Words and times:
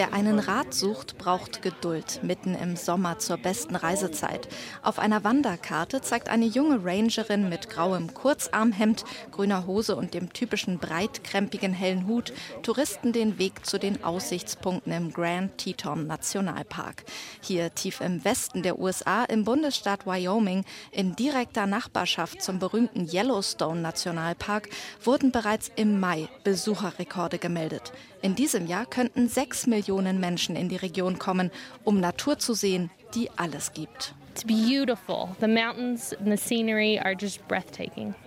Wer 0.00 0.14
einen 0.14 0.38
Rat 0.38 0.72
sucht, 0.72 1.18
braucht 1.18 1.60
Geduld, 1.60 2.20
mitten 2.22 2.54
im 2.54 2.74
Sommer 2.74 3.18
zur 3.18 3.36
besten 3.36 3.76
Reisezeit. 3.76 4.48
Auf 4.82 4.98
einer 4.98 5.24
Wanderkarte 5.24 6.00
zeigt 6.00 6.30
eine 6.30 6.46
junge 6.46 6.82
Rangerin 6.82 7.50
mit 7.50 7.68
grauem 7.68 8.14
Kurzarmhemd, 8.14 9.04
grüner 9.30 9.66
Hose 9.66 9.96
und 9.96 10.14
dem 10.14 10.32
typischen 10.32 10.78
breitkrempigen 10.78 11.74
hellen 11.74 12.06
Hut 12.06 12.32
Touristen 12.62 13.12
den 13.12 13.38
Weg 13.38 13.66
zu 13.66 13.78
den 13.78 14.02
Aussichtspunkten 14.02 14.90
im 14.90 15.12
Grand 15.12 15.58
Teton 15.58 16.06
Nationalpark. 16.06 17.04
Hier 17.42 17.74
tief 17.74 18.00
im 18.00 18.24
Westen 18.24 18.62
der 18.62 18.78
USA 18.78 19.24
im 19.24 19.44
Bundesstaat 19.44 20.06
Wyoming, 20.06 20.64
in 20.92 21.14
direkter 21.14 21.66
Nachbarschaft 21.66 22.40
zum 22.40 22.58
berühmten 22.58 23.06
Yellowstone 23.06 23.82
Nationalpark, 23.82 24.70
wurden 25.04 25.30
bereits 25.30 25.70
im 25.76 26.00
Mai 26.00 26.30
Besucherrekorde 26.42 27.36
gemeldet. 27.36 27.92
In 28.22 28.34
diesem 28.34 28.66
Jahr 28.66 28.84
könnten 28.84 29.28
sechs 29.28 29.66
Millionen 29.66 29.89
Menschen 30.20 30.56
in 30.56 30.68
die 30.68 30.76
Region 30.76 31.18
kommen, 31.18 31.50
um 31.84 32.00
Natur 32.00 32.38
zu 32.38 32.54
sehen, 32.54 32.90
die 33.14 33.30
alles 33.36 33.72
gibt. 33.72 34.14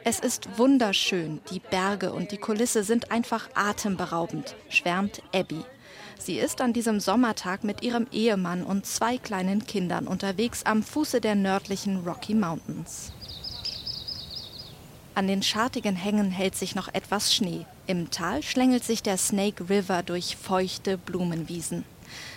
Es 0.03 0.19
ist 0.19 0.57
wunderschön. 0.57 1.39
Die 1.51 1.59
Berge 1.59 2.11
und 2.11 2.31
die 2.31 2.37
Kulisse 2.37 2.83
sind 2.83 3.11
einfach 3.11 3.49
atemberaubend, 3.55 4.55
schwärmt 4.69 5.21
Abby. 5.33 5.63
Sie 6.19 6.37
ist 6.37 6.61
an 6.61 6.73
diesem 6.73 6.99
Sommertag 6.99 7.63
mit 7.63 7.83
ihrem 7.83 8.07
Ehemann 8.11 8.63
und 8.63 8.85
zwei 8.85 9.17
kleinen 9.17 9.65
Kindern 9.65 10.07
unterwegs 10.07 10.63
am 10.65 10.83
Fuße 10.83 11.19
der 11.19 11.35
nördlichen 11.35 12.05
Rocky 12.05 12.35
Mountains. 12.35 13.13
An 15.15 15.27
den 15.27 15.43
schartigen 15.43 15.95
Hängen 15.95 16.31
hält 16.31 16.55
sich 16.55 16.73
noch 16.73 16.91
etwas 16.91 17.35
Schnee. 17.35 17.65
Im 17.85 18.09
Tal 18.09 18.41
schlängelt 18.41 18.83
sich 18.83 19.03
der 19.03 19.17
Snake 19.17 19.69
River 19.69 20.01
durch 20.01 20.35
feuchte 20.35 20.97
Blumenwiesen. 20.97 21.85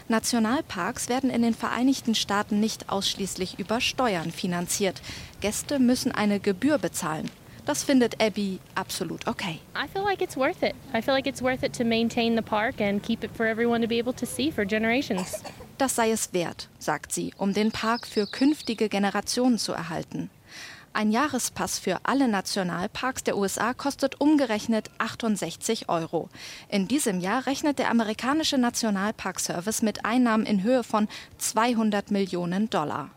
Nationalparks 0.09 1.09
werden 1.09 1.31
in 1.31 1.41
den 1.41 1.55
Vereinigten 1.55 2.15
Staaten 2.15 2.61
nicht 2.61 2.91
ausschließlich 2.91 3.59
über 3.59 3.81
Steuern 3.81 4.31
finanziert. 4.31 5.01
Gäste 5.41 5.79
müssen 5.79 6.13
eine 6.13 6.39
Gebühr 6.39 6.77
bezahlen. 6.77 7.31
Das 7.65 7.83
findet 7.83 8.23
Abby 8.23 8.61
absolut 8.75 9.27
okay. 9.27 9.59
I 9.75 9.89
feel 9.89 10.03
like 10.03 10.21
it's 10.21 10.37
worth 10.37 10.63
it. 10.63 10.75
I 10.95 11.01
feel 11.01 11.15
like 11.15 11.27
it's 11.27 11.43
worth 11.43 11.63
it 11.63 11.77
to 11.79 11.85
maintain 11.85 12.37
the 12.37 12.43
park 12.43 12.81
and 12.81 13.03
keep 13.03 13.25
it 13.25 13.31
for 13.35 13.47
everyone 13.47 13.81
to 13.81 13.89
be 13.89 13.99
able 13.99 14.15
to 14.15 14.27
see 14.27 14.53
for 14.53 14.65
generations. 14.65 15.43
Das 15.79 15.97
sei 15.97 16.11
es 16.11 16.33
wert, 16.33 16.69
sagt 16.79 17.13
sie, 17.13 17.33
um 17.37 17.53
den 17.53 17.73
Park 17.73 18.07
für 18.07 18.27
künftige 18.27 18.89
Generationen 18.89 19.59
zu 19.59 19.73
erhalten. 19.73 20.31
Ein 20.97 21.11
Jahrespass 21.11 21.79
für 21.79 21.99
alle 22.05 22.27
Nationalparks 22.27 23.23
der 23.23 23.37
USA 23.37 23.75
kostet 23.75 24.19
umgerechnet 24.19 24.91
68 24.97 25.91
Euro. 25.91 26.31
In 26.71 26.89
diesem 26.89 27.21
Jahr 27.21 27.45
rechnet 27.45 27.79
der 27.79 27.91
amerikanische 27.91 28.57
Nationalparkservice 28.57 29.83
mit 29.83 30.07
Einnahmen 30.07 30.47
in 30.47 30.63
Höhe 30.63 30.83
von 30.83 31.07
200 31.37 32.11
Millionen 32.11 32.71
Dollar. 32.71 33.11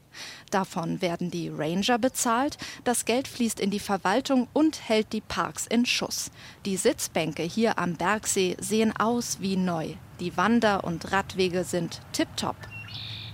Davon 0.52 1.02
werden 1.02 1.31
die 1.31 1.47
Ranger 1.47 1.97
bezahlt, 2.00 2.57
das 2.83 3.05
Geld 3.05 3.30
fließt 3.30 3.61
in 3.61 3.69
die 3.69 3.80
Verwaltung 3.80 4.50
und 4.52 4.89
hält 4.89 5.13
die 5.13 5.22
Parks 5.22 5.66
in 5.66 5.85
Schuss. 5.85 6.31
Die 6.66 6.75
Sitzbänke 6.75 7.44
hier 7.44 7.80
am 7.80 7.94
Bergsee 7.94 8.57
sehen 8.59 8.94
aus 9.00 9.38
wie 9.39 9.55
neu. 9.55 9.94
Die 10.19 10.35
Wander- 10.35 10.83
und 10.83 11.13
Radwege 11.13 11.63
sind 11.63 12.02
tipptopp. 12.11 12.57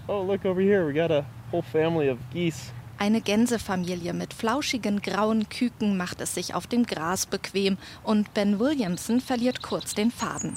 Oh, 0.08 0.22
look 0.22 0.46
over 0.46 0.62
here. 0.62 0.86
We 0.86 0.94
got 0.94 1.10
a 1.10 1.26
whole 1.52 1.64
family 1.64 2.12
of 2.12 2.20
geese. 2.32 2.72
Eine 2.98 3.20
Gänsefamilie 3.20 4.14
mit 4.14 4.34
flauschigen 4.34 5.02
grauen 5.02 5.50
Küken 5.50 5.98
macht 5.98 6.22
es 6.22 6.34
sich 6.34 6.54
auf 6.54 6.66
dem 6.66 6.86
Gras 6.86 7.26
bequem 7.26 7.78
und 8.04 8.34
Ben 8.34 8.58
Williamson 8.58 9.20
verliert 9.20 9.62
kurz 9.62 9.96
den 9.96 10.12
Faden. 10.12 10.56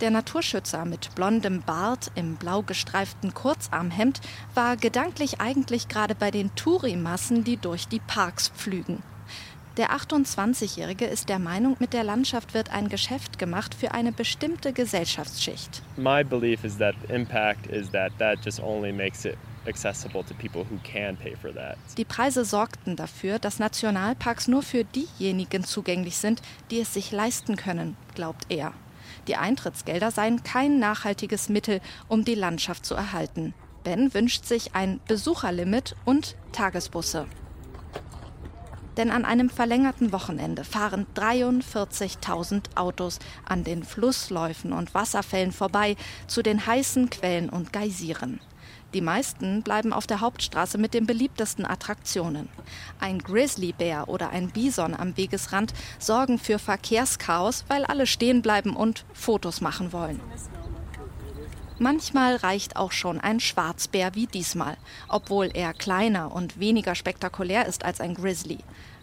Der 0.00 0.10
Naturschützer 0.10 0.84
mit 0.86 1.14
blondem 1.14 1.62
Bart 1.62 2.10
im 2.14 2.36
blau 2.36 2.62
gestreiften 2.62 3.34
Kurzarmhemd 3.34 4.20
war 4.54 4.76
gedanklich 4.76 5.40
eigentlich 5.40 5.88
gerade 5.88 6.14
bei 6.14 6.30
den 6.30 6.54
Tourimassen, 6.56 7.44
die 7.44 7.58
durch 7.58 7.86
die 7.86 8.00
Parks 8.00 8.48
pflügen. 8.48 9.02
Der 9.76 9.90
28-Jährige 9.90 11.04
ist 11.04 11.28
der 11.28 11.38
Meinung, 11.38 11.76
mit 11.78 11.92
der 11.92 12.02
Landschaft 12.02 12.52
wird 12.52 12.70
ein 12.70 12.88
Geschäft 12.88 13.38
gemacht 13.38 13.74
für 13.74 13.92
eine 13.92 14.12
bestimmte 14.12 14.72
Gesellschaftsschicht. 14.72 15.82
My 15.96 16.24
belief 16.24 16.64
is 16.64 16.76
that 16.78 16.94
impact 17.08 17.66
is 17.66 17.90
that 17.90 18.12
that 18.18 18.38
just 18.44 18.60
only 18.60 18.92
makes 18.92 19.24
it 19.24 19.36
Die 21.96 22.04
Preise 22.04 22.44
sorgten 22.44 22.96
dafür, 22.96 23.38
dass 23.38 23.60
Nationalparks 23.60 24.48
nur 24.48 24.62
für 24.62 24.84
diejenigen 24.84 25.62
zugänglich 25.64 26.16
sind, 26.16 26.42
die 26.70 26.80
es 26.80 26.92
sich 26.92 27.12
leisten 27.12 27.56
können, 27.56 27.96
glaubt 28.14 28.46
er. 28.48 28.72
Die 29.28 29.36
Eintrittsgelder 29.36 30.10
seien 30.10 30.42
kein 30.42 30.78
nachhaltiges 30.78 31.48
Mittel, 31.48 31.80
um 32.08 32.24
die 32.24 32.34
Landschaft 32.34 32.84
zu 32.84 32.94
erhalten. 32.94 33.54
Ben 33.84 34.12
wünscht 34.14 34.44
sich 34.44 34.74
ein 34.74 35.00
Besucherlimit 35.06 35.96
und 36.04 36.36
Tagesbusse. 36.52 37.26
Denn 38.96 39.10
an 39.10 39.24
einem 39.24 39.48
verlängerten 39.48 40.12
Wochenende 40.12 40.64
fahren 40.64 41.06
43.000 41.14 42.76
Autos 42.76 43.20
an 43.44 43.64
den 43.64 43.84
Flussläufen 43.84 44.72
und 44.72 44.92
Wasserfällen 44.92 45.52
vorbei 45.52 45.96
zu 46.26 46.42
den 46.42 46.66
heißen 46.66 47.10
Quellen 47.10 47.48
und 47.48 47.72
Geysiren. 47.72 48.40
Die 48.94 49.00
meisten 49.00 49.62
bleiben 49.62 49.92
auf 49.92 50.06
der 50.06 50.20
Hauptstraße 50.20 50.76
mit 50.76 50.92
den 50.92 51.06
beliebtesten 51.06 51.64
Attraktionen. 51.64 52.48
Ein 53.00 53.18
Grizzlybär 53.20 54.08
oder 54.08 54.30
ein 54.30 54.50
Bison 54.50 54.94
am 54.94 55.16
Wegesrand 55.16 55.72
sorgen 55.98 56.38
für 56.38 56.58
Verkehrschaos, 56.58 57.64
weil 57.68 57.84
alle 57.84 58.06
stehen 58.06 58.42
bleiben 58.42 58.76
und 58.76 59.04
Fotos 59.14 59.60
machen 59.60 59.92
wollen. 59.92 60.20
Manchmal 61.78 62.36
reicht 62.36 62.76
auch 62.76 62.92
schon 62.92 63.18
ein 63.18 63.40
Schwarzbär 63.40 64.14
wie 64.14 64.26
diesmal, 64.26 64.76
obwohl 65.08 65.50
er 65.52 65.72
kleiner 65.72 66.32
und 66.32 66.60
weniger 66.60 66.94
spektakulär 66.94 67.66
ist 67.66 67.84
als 67.84 68.00
ein 68.00 68.14
Grizzly. 68.14 68.58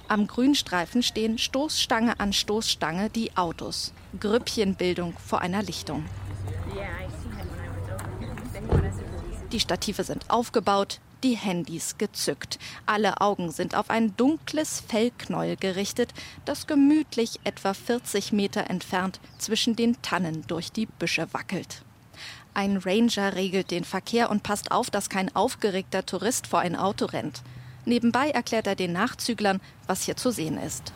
Am 0.07 0.27
Grünstreifen 0.27 1.03
stehen 1.03 1.37
Stoßstange 1.37 2.19
an 2.19 2.31
Stoßstange 2.31 3.09
die 3.09 3.35
Autos. 3.35 3.93
Grüppchenbildung 4.19 5.13
vor 5.17 5.41
einer 5.41 5.61
Lichtung. 5.61 6.05
Die 9.51 9.59
Stative 9.59 10.03
sind 10.03 10.29
aufgebaut, 10.29 10.99
die 11.23 11.35
Handys 11.35 11.97
gezückt. 11.97 12.59
Alle 12.85 13.19
Augen 13.19 13.51
sind 13.51 13.75
auf 13.75 13.89
ein 13.89 14.15
dunkles 14.15 14.83
Fellknäuel 14.87 15.55
gerichtet, 15.55 16.13
das 16.45 16.67
gemütlich 16.67 17.39
etwa 17.43 17.73
40 17.73 18.31
Meter 18.31 18.69
entfernt 18.69 19.19
zwischen 19.39 19.75
den 19.75 19.99
Tannen 20.03 20.45
durch 20.47 20.71
die 20.71 20.85
Büsche 20.85 21.27
wackelt. 21.31 21.83
Ein 22.53 22.77
Ranger 22.77 23.35
regelt 23.35 23.71
den 23.71 23.85
Verkehr 23.85 24.29
und 24.29 24.43
passt 24.43 24.71
auf, 24.71 24.89
dass 24.91 25.09
kein 25.09 25.35
aufgeregter 25.35 26.05
Tourist 26.05 26.47
vor 26.47 26.59
ein 26.59 26.75
Auto 26.75 27.05
rennt. 27.05 27.41
Nebenbei 27.85 28.29
erklärt 28.29 28.67
er 28.67 28.75
den 28.75 28.93
Nachzüglern, 28.93 29.61
was 29.87 30.03
hier 30.03 30.15
zu 30.15 30.31
sehen 30.31 30.57
ist. 30.57 30.93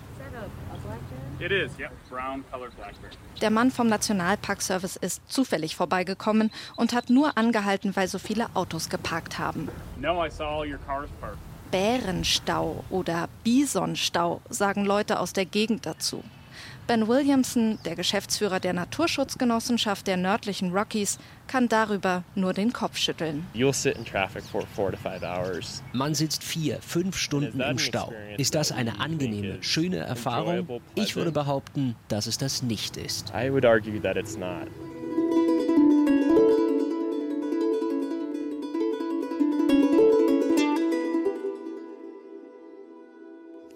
Der 3.42 3.50
Mann 3.50 3.72
vom 3.72 3.88
Nationalparkservice 3.88 4.96
ist 4.96 5.22
zufällig 5.32 5.76
vorbeigekommen 5.76 6.52
und 6.76 6.94
hat 6.94 7.10
nur 7.10 7.38
angehalten, 7.38 7.96
weil 7.96 8.08
so 8.08 8.20
viele 8.20 8.48
Autos 8.54 8.90
geparkt 8.90 9.40
haben. 9.40 9.68
No, 10.00 10.26
I 10.26 10.30
saw 10.30 10.62
all 10.62 10.72
your 10.72 10.80
cars 10.86 11.10
parked. 11.20 11.40
Bärenstau 11.72 12.84
oder 12.92 13.28
Bisonstau, 13.44 14.42
sagen 14.48 14.86
Leute 14.86 15.20
aus 15.20 15.34
der 15.34 15.46
Gegend 15.46 15.88
dazu. 15.88 16.24
Ben 16.86 17.08
Williamson, 17.08 17.80
der 17.86 17.96
Geschäftsführer 17.96 18.60
der 18.60 18.74
Naturschutzgenossenschaft 18.74 20.06
der 20.06 20.18
nördlichen 20.18 20.74
Rockies, 20.74 21.18
kann 21.48 21.70
darüber 21.70 22.24
nur 22.36 22.52
den 22.54 22.74
Kopf 22.74 22.98
schütteln. 22.98 23.46
You'll 23.56 23.74
sit 23.74 23.96
in 23.98 24.04
traffic 24.04 24.44
for 24.44 24.64
four 24.76 24.92
to 24.92 24.98
five 24.98 25.24
hours. 25.24 25.82
Man 25.94 26.14
sitzt 26.14 26.44
vier, 26.44 26.80
fünf 26.82 27.18
Stunden 27.18 27.62
im 27.62 27.80
Stau. 27.80 28.12
Ist 28.38 28.56
das 28.56 28.74
eine 28.74 29.00
angenehme, 29.00 29.64
schöne 29.64 29.98
Erfahrung? 29.98 30.82
Ich 30.96 31.16
würde 31.16 31.32
behaupten, 31.32 31.96
dass 32.10 32.28
es 32.28 32.38
das 32.38 32.64
nicht 32.64 32.98
ist. 32.98 33.32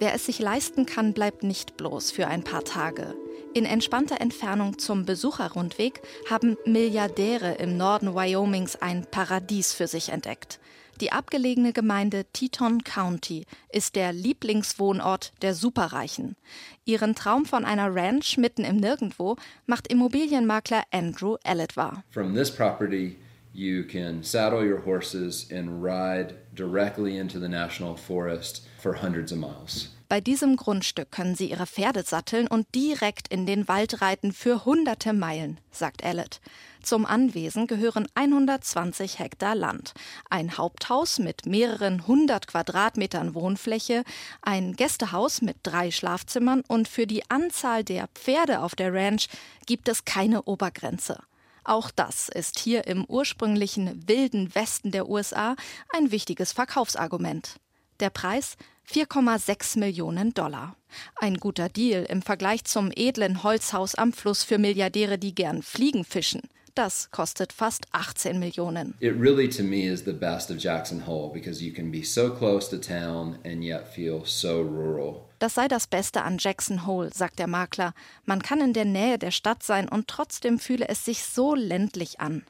Wer 0.07 0.15
es 0.15 0.25
sich 0.25 0.39
leisten 0.39 0.86
kann, 0.86 1.12
bleibt 1.12 1.44
nicht 1.44 1.75
bloß 1.75 2.12
für 2.12 2.27
ein 2.27 2.42
paar 2.42 2.63
Tage. 2.63 3.13
In 3.54 3.65
entspannter 3.65 4.21
Entfernung 4.21 4.80
zum 4.80 5.06
Besucherrundweg 5.06 6.00
haben 6.30 6.56
Milliardäre 6.65 7.56
im 7.56 7.75
Norden 7.75 8.15
Wyomings 8.15 8.77
ein 8.77 9.06
Paradies 9.12 9.74
für 9.74 9.88
sich 9.88 10.07
entdeckt. 10.07 10.62
Die 11.01 11.12
abgelegene 11.12 11.74
Gemeinde 11.74 12.24
Teton 12.31 12.86
County 12.86 13.45
ist 13.69 13.98
der 13.98 14.13
Lieblingswohnort 14.13 15.33
der 15.42 15.54
Superreichen. 15.54 16.38
Ihren 16.86 17.13
Traum 17.13 17.45
von 17.45 17.65
einer 17.65 17.94
Ranch 17.94 18.38
mitten 18.38 18.63
im 18.63 18.77
Nirgendwo 18.77 19.36
macht 19.65 19.92
Immobilienmakler 19.92 20.83
Andrew 20.92 21.36
Ellett 21.44 21.75
wahr. 21.75 22.06
From 22.12 22.33
this 22.33 22.50
property 22.50 23.18
you 23.53 23.83
can 23.83 24.24
saddle 24.24 24.63
your 24.65 24.86
horses 24.86 25.51
and 25.51 25.83
ride 25.83 26.33
directly 26.56 27.18
into 27.18 27.42
the 27.42 27.50
national 27.50 27.98
forest 27.98 28.65
for 28.77 28.94
hundreds 29.01 29.33
of 29.33 29.39
miles. 29.39 29.96
Bei 30.09 30.21
diesem 30.21 30.56
Grundstück 30.56 31.12
können 31.12 31.36
Sie 31.36 31.50
Ihre 31.50 31.68
Pferde 31.68 32.04
satteln 32.04 32.48
und 32.48 32.74
direkt 32.74 33.27
in 33.27 33.45
den 33.45 33.68
Wald 33.68 34.01
reiten 34.01 34.31
für 34.31 34.63
hunderte 34.63 35.12
Meilen, 35.12 35.59
sagt 35.69 36.01
Ellett. 36.01 36.39
Zum 36.81 37.06
Anwesen 37.06 37.68
gehören 37.68 38.07
120 38.15 39.19
Hektar 39.19 39.54
Land, 39.54 39.94
ein 40.30 40.57
Haupthaus 40.57 41.19
mit 41.19 41.45
mehreren 41.45 42.07
hundert 42.07 42.48
Quadratmetern 42.48 43.36
Wohnfläche, 43.36 44.06
ein 44.42 44.77
Gästehaus 44.77 45.42
mit 45.42 45.57
drei 45.63 45.92
Schlafzimmern 45.92 46.63
und 46.69 46.88
für 46.88 47.06
die 47.06 47.30
Anzahl 47.30 47.83
der 47.83 48.07
Pferde 48.13 48.62
auf 48.62 48.75
der 48.75 48.94
Ranch 48.94 49.27
gibt 49.65 49.89
es 49.89 50.06
keine 50.06 50.44
Obergrenze. 50.44 51.19
Auch 51.65 51.92
das 51.92 52.30
ist 52.30 52.60
hier 52.60 52.88
im 52.88 53.03
ursprünglichen 53.03 54.07
wilden 54.07 54.56
Westen 54.56 54.92
der 54.92 55.10
USA 55.10 55.57
ein 55.94 56.12
wichtiges 56.12 56.53
Verkaufsargument. 56.53 57.60
Der 57.99 58.11
Preis 58.11 58.57
4,6 58.91 59.79
Millionen 59.79 60.33
Dollar. 60.33 60.75
Ein 61.15 61.38
guter 61.38 61.67
Deal 61.67 62.05
im 62.05 62.21
Vergleich 62.21 62.63
zum 62.63 62.91
edlen 62.95 63.44
Holzhaus 63.44 63.95
am 63.95 64.13
Fluss 64.13 64.44
für 64.44 64.59
Milliardäre, 64.59 65.17
die 65.17 65.33
gern 65.33 65.63
Fliegen 65.63 66.05
fischen. 66.05 66.41
Das 66.75 67.09
kostet 67.09 67.53
fast 67.53 67.88
18 67.91 68.38
Millionen. 68.38 68.94
It 68.99 69.15
really 69.19 69.49
to 69.49 69.63
me 69.63 69.88
is 69.88 70.03
the 70.05 70.13
best 70.13 70.51
of 70.51 70.57
Jackson 70.59 71.07
Hole 71.07 71.33
because 71.33 71.63
you 71.63 71.73
can 71.73 71.91
be 71.91 72.03
so 72.03 72.29
close 72.29 72.69
to 72.69 72.77
town 72.77 73.39
and 73.44 73.63
yet 73.63 73.88
feel 73.88 74.21
so 74.25 74.61
rural. 74.61 75.23
Das 75.39 75.55
sei 75.55 75.67
das 75.67 75.88
Beste 75.88 76.21
an 76.21 76.38
Jackson 76.39 76.85
Hole, 76.85 77.09
sagt 77.11 77.39
der 77.39 77.47
Makler. 77.47 77.95
Man 78.25 78.43
kann 78.43 78.61
in 78.61 78.73
der 78.73 78.85
Nähe 78.85 79.17
der 79.17 79.31
Stadt 79.31 79.63
sein 79.63 79.89
und 79.89 80.07
trotzdem 80.07 80.59
fühle 80.59 80.88
es 80.88 81.03
sich 81.03 81.23
so 81.23 81.55
ländlich 81.55 82.19
an. 82.19 82.43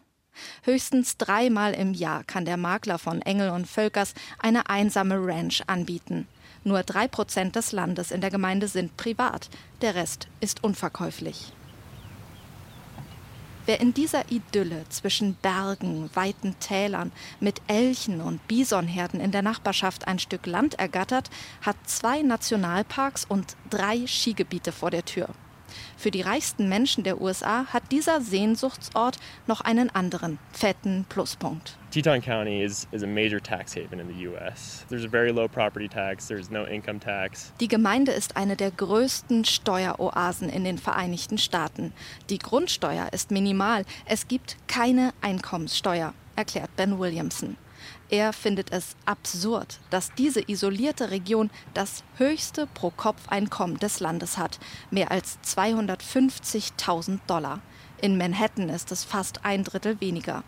Höchstens 0.63 1.17
dreimal 1.17 1.73
im 1.73 1.93
Jahr 1.93 2.23
kann 2.23 2.45
der 2.45 2.57
Makler 2.57 2.99
von 2.99 3.21
Engel 3.21 3.49
und 3.49 3.67
Völkers 3.67 4.13
eine 4.39 4.69
einsame 4.69 5.15
Ranch 5.19 5.63
anbieten. 5.67 6.27
Nur 6.63 6.83
drei 6.83 7.07
Prozent 7.07 7.55
des 7.55 7.71
Landes 7.71 8.11
in 8.11 8.21
der 8.21 8.31
Gemeinde 8.31 8.67
sind 8.67 8.97
privat, 8.97 9.49
der 9.81 9.95
Rest 9.95 10.27
ist 10.41 10.63
unverkäuflich. 10.63 11.53
Wer 13.67 13.81
in 13.81 13.93
dieser 13.93 14.31
Idylle 14.31 14.85
zwischen 14.87 15.35
Bergen, 15.35 16.09
weiten 16.13 16.57
Tälern, 16.61 17.11
mit 17.41 17.61
Elchen 17.67 18.21
und 18.21 18.47
Bisonherden 18.47 19.19
in 19.19 19.31
der 19.31 19.41
Nachbarschaft 19.41 20.07
ein 20.07 20.19
Stück 20.19 20.45
Land 20.45 20.79
ergattert, 20.79 21.29
hat 21.61 21.75
zwei 21.85 22.21
Nationalparks 22.21 23.25
und 23.25 23.57
drei 23.69 24.07
Skigebiete 24.07 24.71
vor 24.71 24.89
der 24.89 25.03
Tür. 25.03 25.27
Für 25.97 26.11
die 26.11 26.21
reichsten 26.21 26.69
Menschen 26.69 27.03
der 27.03 27.21
USA 27.21 27.65
hat 27.67 27.91
dieser 27.91 28.21
Sehnsuchtsort 28.21 29.17
noch 29.47 29.61
einen 29.61 29.89
anderen 29.89 30.39
fetten 30.51 31.05
Pluspunkt. 31.09 31.77
Teton 31.91 32.21
County 32.21 32.63
is, 32.63 32.87
is 32.91 33.01
a 33.01 33.07
major 33.07 33.41
tax 33.41 33.75
haven 33.75 33.99
in 33.99 34.07
the 34.07 34.27
US. 34.27 34.85
There's 34.89 35.05
a 35.05 35.09
very 35.09 35.31
low 35.31 35.47
property 35.47 35.87
tax, 35.87 36.27
there's 36.27 36.49
no 36.49 36.65
income 36.65 36.99
tax. 36.99 37.51
Die 37.59 37.67
Gemeinde 37.67 38.11
ist 38.11 38.37
eine 38.37 38.55
der 38.55 38.71
größten 38.71 39.45
Steueroasen 39.45 40.49
in 40.49 40.63
den 40.63 40.77
Vereinigten 40.77 41.37
Staaten. 41.37 41.93
Die 42.29 42.39
Grundsteuer 42.39 43.07
ist 43.13 43.31
minimal, 43.31 43.85
es 44.05 44.27
gibt 44.27 44.57
keine 44.67 45.13
Einkommenssteuer, 45.21 46.13
erklärt 46.35 46.75
Ben 46.75 46.99
Williamson. 46.99 47.57
Er 48.09 48.31
findet 48.31 48.71
es 48.71 48.95
absurd, 49.05 49.79
dass 49.89 50.13
diese 50.13 50.41
isolierte 50.49 51.11
Region 51.11 51.49
das 51.73 52.05
höchste 52.17 52.65
Pro-Kopf-Einkommen 52.65 53.79
des 53.79 53.99
Landes 53.99 54.37
hat, 54.37 54.59
mehr 54.91 55.11
als 55.11 55.39
250.000 55.43 57.19
Dollar. 57.27 57.59
In 57.99 58.17
Manhattan 58.17 58.69
ist 58.69 58.93
es 58.93 59.03
fast 59.03 59.43
ein 59.43 59.65
Drittel 59.65 59.99
weniger. 59.99 60.43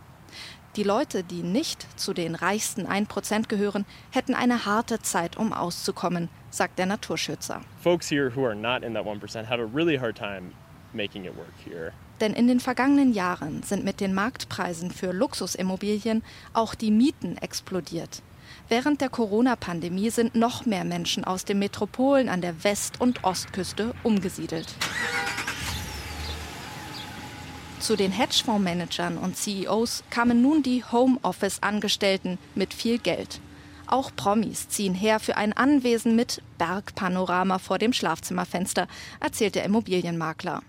Die 0.78 0.84
Leute, 0.84 1.24
die 1.24 1.44
nicht 1.44 1.86
zu 2.00 2.14
den 2.14 2.36
reichsten 2.36 2.88
1% 2.88 3.50
gehören, 3.50 3.86
hätten 4.12 4.36
eine 4.36 4.66
harte 4.66 5.02
Zeit, 5.02 5.36
um 5.36 5.52
auszukommen, 5.52 6.30
sagt 6.52 6.80
der 6.80 6.86
Naturschützer. 6.86 7.62
Folks 7.82 8.10
here 8.10 8.34
who 8.34 8.46
are 8.46 8.56
not 8.56 8.84
in 8.84 8.94
that 8.94 9.06
1% 9.06 9.50
have 9.50 9.62
a 9.62 9.68
really 9.74 9.98
hard 9.98 10.16
time 10.16 10.54
making 10.94 11.26
it 11.26 11.36
work 11.36 11.54
here. 11.66 11.92
Denn 12.22 12.34
in 12.34 12.48
den 12.48 12.60
vergangenen 12.60 13.14
Jahren 13.14 13.64
sind 13.64 13.86
mit 13.86 14.02
den 14.02 14.14
Marktpreisen 14.14 14.92
für 14.92 15.12
Luxusimmobilien 15.14 16.24
auch 16.54 16.76
die 16.76 16.92
Mieten 16.92 17.38
explodiert. 17.38 18.22
Während 18.68 19.02
der 19.02 19.10
Corona-Pandemie 19.10 20.10
sind 20.10 20.36
noch 20.36 20.66
mehr 20.66 20.84
Menschen 20.84 21.24
aus 21.24 21.46
den 21.46 21.60
Metropolen 21.60 22.30
an 22.30 22.42
der 22.42 22.64
West- 22.64 23.00
und 23.00 23.24
Ostküste 23.24 23.94
umgesiedelt. 24.04 24.68
Zu 27.80 27.96
den 27.96 28.12
Hedgefondsmanagern 28.12 29.18
und 29.18 29.38
CEOs 29.38 30.04
kamen 30.10 30.42
nun 30.42 30.62
die 30.62 30.84
Homeoffice-Angestellten 30.84 32.38
mit 32.54 32.74
viel 32.74 33.00
Geld. 33.00 33.40
Auch 33.88 34.12
Promis 34.16 34.70
ziehen 34.70 34.94
her 34.94 35.20
für 35.20 35.38
ein 35.38 35.54
Anwesen 35.54 36.16
mit 36.16 36.44
Bergpanorama 36.60 37.58
vor 37.58 37.80
dem 37.80 37.94
Schlafzimmerfenster, 37.94 38.88
erzählt 39.20 39.56
der 39.56 39.64
Immobilienmakler. 39.64 40.62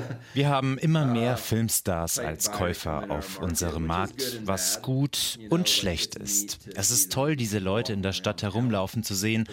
Wir 0.32 0.48
haben 0.48 0.78
immer 0.78 1.04
mehr 1.04 1.36
Filmstars 1.36 2.18
als 2.18 2.50
Käufer 2.50 3.10
auf 3.10 3.38
unserem 3.38 3.86
Markt, 3.86 4.40
was 4.46 4.80
gut 4.80 5.38
und 5.50 5.68
schlecht 5.68 6.14
ist. 6.14 6.70
Es 6.74 6.90
ist 6.90 7.12
toll, 7.12 7.36
diese 7.36 7.58
Leute 7.58 7.92
in 7.92 8.00
der 8.00 8.14
Stadt 8.14 8.42
herumlaufen 8.42 9.02
zu 9.02 9.14
sehen, 9.14 9.46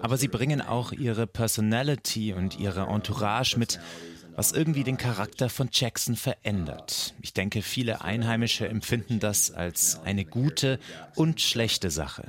aber 0.00 0.16
sie 0.16 0.28
bringen 0.28 0.60
auch 0.60 0.92
ihre 0.92 1.26
Personality 1.26 2.32
und 2.34 2.56
ihre 2.56 2.86
Entourage 2.86 3.58
mit, 3.58 3.80
was 4.36 4.52
irgendwie 4.52 4.84
den 4.84 4.98
Charakter 4.98 5.48
von 5.48 5.70
Jackson 5.72 6.14
verändert. 6.14 7.14
Ich 7.22 7.32
denke, 7.32 7.62
viele 7.62 8.02
Einheimische 8.02 8.68
empfinden 8.68 9.18
das 9.18 9.50
als 9.50 9.98
eine 10.04 10.26
gute 10.26 10.78
und 11.14 11.40
schlechte 11.40 11.90
Sache. 11.90 12.28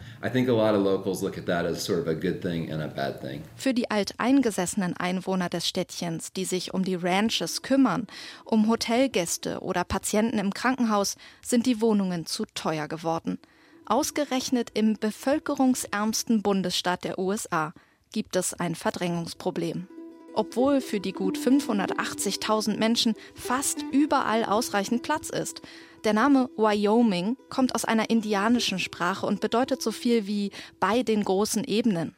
Für 3.56 3.74
die 3.74 3.92
alteingesessenen 3.92 4.96
Einwohner 4.96 5.50
des 5.50 5.68
Städtchens, 5.68 6.32
die 6.32 6.46
sich 6.46 6.74
um 6.74 6.84
die 6.84 6.96
Ranches 6.96 7.62
kümmern, 7.62 8.08
um 8.46 8.70
Hotelgäste 8.70 9.60
oder 9.60 9.84
Patienten 9.84 10.40
im 10.40 10.54
Krankenhaus, 10.54 11.18
sind 11.42 11.66
die 11.66 11.82
Wohnungen 11.82 12.26
zu 12.26 12.46
teuer 12.56 12.88
geworden. 12.88 13.38
Ausgerechnet 13.86 14.72
im 14.74 14.94
bevölkerungsärmsten 14.98 16.42
Bundesstaat 16.42 17.04
der 17.04 17.20
USA 17.20 17.74
gibt 18.14 18.38
es 18.38 18.54
ein 18.54 18.76
Verdrängungsproblem 18.76 19.88
obwohl 20.38 20.82
für 20.82 21.00
die 21.00 21.14
gut 21.14 21.38
580.000 21.38 22.78
Menschen 22.78 23.16
fast 23.34 23.84
überall 23.92 24.46
ausreichend 24.46 25.04
Platz 25.04 25.30
ist. 25.30 25.62
Der 26.04 26.14
Name 26.14 26.50
Wyoming 26.56 27.38
kommt 27.50 27.76
aus 27.76 27.84
einer 27.84 28.10
indianischen 28.10 28.80
Sprache 28.80 29.26
und 29.26 29.42
bedeutet 29.42 29.82
so 29.82 29.92
viel 29.92 30.28
wie 30.28 30.52
bei 30.80 31.04
den 31.04 31.24
großen 31.24 31.64
Ebenen. 31.64 32.16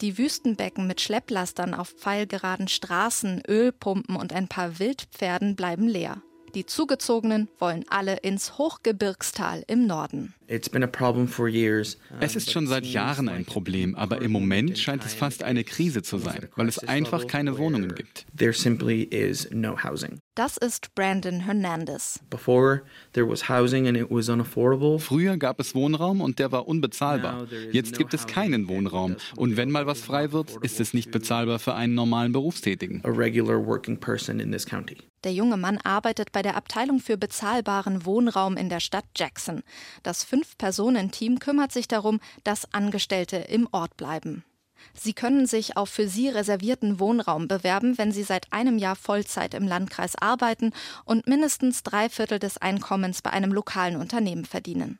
Die 0.00 0.18
Wüstenbecken 0.18 0.86
mit 0.86 1.00
Schlepplastern 1.00 1.74
auf 1.74 1.90
pfeilgeraden 1.90 2.68
Straßen, 2.68 3.42
Ölpumpen 3.48 4.16
und 4.16 4.32
ein 4.32 4.48
paar 4.48 4.78
Wildpferden 4.78 5.56
bleiben 5.56 5.88
leer. 5.88 6.22
Die 6.54 6.66
Zugezogenen 6.66 7.48
wollen 7.58 7.84
alle 7.88 8.16
ins 8.18 8.58
Hochgebirgstal 8.58 9.64
im 9.68 9.86
Norden. 9.86 10.34
Es 12.20 12.36
ist 12.36 12.50
schon 12.50 12.66
seit 12.66 12.84
Jahren 12.84 13.30
ein 13.30 13.46
Problem, 13.46 13.94
aber 13.94 14.20
im 14.20 14.32
Moment 14.32 14.78
scheint 14.78 15.02
es 15.04 15.14
fast 15.14 15.42
eine 15.42 15.64
Krise 15.64 16.02
zu 16.02 16.18
sein, 16.18 16.48
weil 16.56 16.68
es 16.68 16.78
einfach 16.78 17.26
keine 17.26 17.56
Wohnungen 17.56 17.94
gibt. 17.94 18.26
Das 20.34 20.56
ist 20.56 20.94
Brandon 20.94 21.40
Hernandez. 21.40 22.18
Früher 24.98 25.36
gab 25.36 25.60
es 25.60 25.74
Wohnraum 25.74 26.22
und 26.22 26.38
der 26.38 26.50
war 26.50 26.66
unbezahlbar. 26.66 27.46
Jetzt 27.70 27.98
gibt 27.98 28.14
es 28.14 28.26
keinen 28.26 28.66
Wohnraum 28.66 29.16
und 29.36 29.58
wenn 29.58 29.70
mal 29.70 29.86
was 29.86 30.00
frei 30.00 30.32
wird, 30.32 30.56
ist 30.62 30.80
es 30.80 30.94
nicht 30.94 31.10
bezahlbar 31.10 31.58
für 31.58 31.74
einen 31.74 31.94
normalen 31.94 32.32
Berufstätigen. 32.32 33.02
Der 35.24 35.32
junge 35.34 35.56
Mann 35.58 35.78
arbeitet 35.84 36.32
bei 36.32 36.40
der 36.40 36.56
Abteilung 36.56 36.98
für 36.98 37.18
bezahlbaren 37.18 38.06
Wohnraum 38.06 38.56
in 38.56 38.70
der 38.70 38.80
Stadt 38.80 39.04
Jackson. 39.14 39.62
Das 40.02 40.24
Fünf-Personen-Team 40.24 41.40
kümmert 41.40 41.72
sich 41.72 41.88
darum, 41.88 42.20
dass 42.42 42.72
Angestellte 42.72 43.36
im 43.36 43.68
Ort 43.70 43.98
bleiben. 43.98 44.44
Sie 44.94 45.12
können 45.12 45.46
sich 45.46 45.76
auf 45.76 45.88
für 45.88 46.08
sie 46.08 46.28
reservierten 46.28 47.00
Wohnraum 47.00 47.48
bewerben, 47.48 47.98
wenn 47.98 48.12
sie 48.12 48.22
seit 48.22 48.52
einem 48.52 48.78
Jahr 48.78 48.96
Vollzeit 48.96 49.54
im 49.54 49.66
Landkreis 49.66 50.16
arbeiten 50.16 50.72
und 51.04 51.26
mindestens 51.26 51.82
drei 51.82 52.08
Viertel 52.08 52.38
des 52.38 52.58
Einkommens 52.58 53.22
bei 53.22 53.30
einem 53.30 53.52
lokalen 53.52 53.96
Unternehmen 53.96 54.44
verdienen. 54.44 54.98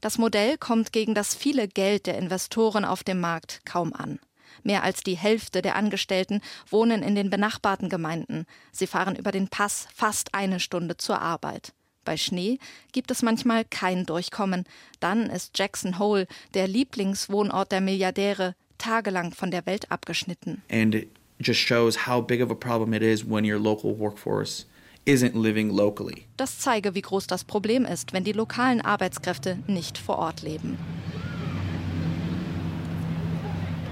Das 0.00 0.18
Modell 0.18 0.56
kommt 0.58 0.92
gegen 0.92 1.14
das 1.14 1.34
viele 1.34 1.68
Geld 1.68 2.06
der 2.06 2.18
Investoren 2.18 2.84
auf 2.84 3.04
dem 3.04 3.20
Markt 3.20 3.60
kaum 3.64 3.92
an. 3.92 4.18
Mehr 4.62 4.82
als 4.82 5.02
die 5.02 5.16
Hälfte 5.16 5.62
der 5.62 5.76
Angestellten 5.76 6.40
wohnen 6.68 7.02
in 7.02 7.14
den 7.14 7.30
benachbarten 7.30 7.88
Gemeinden. 7.88 8.46
Sie 8.72 8.86
fahren 8.86 9.16
über 9.16 9.30
den 9.30 9.48
Pass 9.48 9.88
fast 9.94 10.34
eine 10.34 10.60
Stunde 10.60 10.96
zur 10.96 11.20
Arbeit. 11.20 11.72
Bei 12.04 12.16
Schnee 12.16 12.58
gibt 12.92 13.10
es 13.10 13.22
manchmal 13.22 13.64
kein 13.64 14.06
Durchkommen. 14.06 14.64
Dann 15.00 15.28
ist 15.28 15.58
Jackson 15.58 15.98
Hole, 15.98 16.26
der 16.54 16.66
Lieblingswohnort 16.66 17.70
der 17.70 17.82
Milliardäre, 17.82 18.54
tagelang 18.78 19.32
von 19.32 19.50
der 19.50 19.66
Welt 19.66 19.90
abgeschnitten. 19.90 20.62
And 20.70 20.94
it 20.94 21.08
just 21.40 21.60
shows 21.60 22.06
how 22.06 22.24
big 22.24 22.42
of 22.42 22.50
a 22.50 22.54
problem 22.54 22.92
it 22.92 23.02
is 23.02 23.28
when 23.28 23.44
your 23.44 23.58
local 23.58 23.98
workforce 23.98 24.66
isn't 25.06 25.34
living 25.34 25.70
locally. 25.70 26.26
Das 26.36 26.58
zeige, 26.58 26.94
wie 26.94 27.02
groß 27.02 27.26
das 27.26 27.44
Problem 27.44 27.84
ist, 27.84 28.12
wenn 28.12 28.24
die 28.24 28.32
lokalen 28.32 28.80
Arbeitskräfte 28.80 29.58
nicht 29.66 29.98
vor 29.98 30.18
Ort 30.18 30.42
leben. 30.42 30.78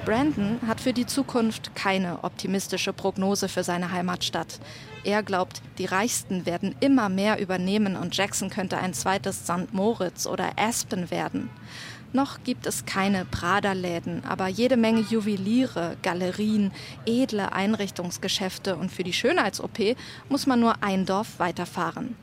Brandon 0.05 0.61
hat 0.65 0.81
für 0.81 0.93
die 0.93 1.07
Zukunft 1.07 1.75
keine 1.75 2.23
optimistische 2.23 2.93
Prognose 2.93 3.49
für 3.49 3.65
seine 3.65 3.91
Heimatstadt. 3.91 4.61
Er 5.03 5.25
glaubt, 5.25 5.63
die 5.79 5.85
Reichsten 5.85 6.47
werden 6.47 6.77
immer 6.79 7.09
mehr 7.09 7.41
übernehmen 7.41 7.97
und 7.97 8.17
Jackson 8.17 8.49
könnte 8.49 8.79
ein 8.79 8.95
zweites 8.95 9.45
St. 9.47 9.73
Moritz 9.73 10.29
oder 10.29 10.53
Aspen 10.57 11.11
werden. 11.11 11.51
Noch 12.17 12.43
gibt 12.45 12.67
es 12.67 12.87
keine 12.87 13.27
Prada-Läden, 13.27 14.25
aber 14.25 14.49
jede 14.49 14.79
Menge 14.79 15.01
Juweliere, 15.03 15.99
Galerien, 16.01 16.73
edle 17.05 17.53
Einrichtungsgeschäfte 17.53 18.77
und 18.77 18.91
für 18.91 19.05
die 19.05 19.13
Schönheits-OP 19.13 19.99
muss 20.31 20.47
man 20.47 20.61
nur 20.61 20.83
ein 20.83 21.05
Dorf 21.05 21.39
weiterfahren. 21.39 22.17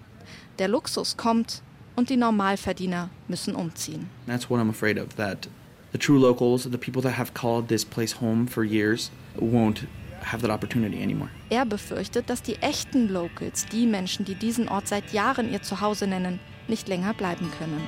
Der 0.58 0.68
Luxus 0.68 1.16
kommt 1.16 1.62
und 1.96 2.10
die 2.10 2.18
Normalverdiener 2.18 3.12
müssen 3.28 3.54
umziehen. 3.54 4.10
That's 4.26 4.50
what 4.50 4.60
I'm 4.60 4.72
afraid 4.72 4.98
of, 4.98 5.14
that 5.18 5.48
the 5.92 6.00
true 6.00 6.18
locals, 6.18 6.64
the 6.64 6.76
people 6.76 7.04
that 7.04 7.16
have 7.16 7.36
called 7.36 7.68
this 7.68 7.86
place 7.86 8.20
home 8.20 8.48
for 8.48 8.64
years, 8.64 9.12
won't 9.40 9.86
have 10.24 10.42
that 10.42 10.50
opportunity 10.50 11.04
anymore. 11.04 11.30
Er 11.52 11.68
befürchtet, 11.68 12.32
dass 12.32 12.42
die 12.42 12.56
echten 12.64 13.10
Locals, 13.10 13.68
die 13.68 13.86
Menschen, 13.86 14.26
die 14.26 14.34
diesen 14.34 14.70
Ort 14.70 14.88
seit 14.88 15.14
Jahren 15.14 15.54
ihr 15.54 15.62
Zuhause 15.62 16.08
nennen, 16.08 16.40
nicht 16.68 16.88
länger 16.88 17.14
bleiben 17.14 17.52
können. 17.60 17.80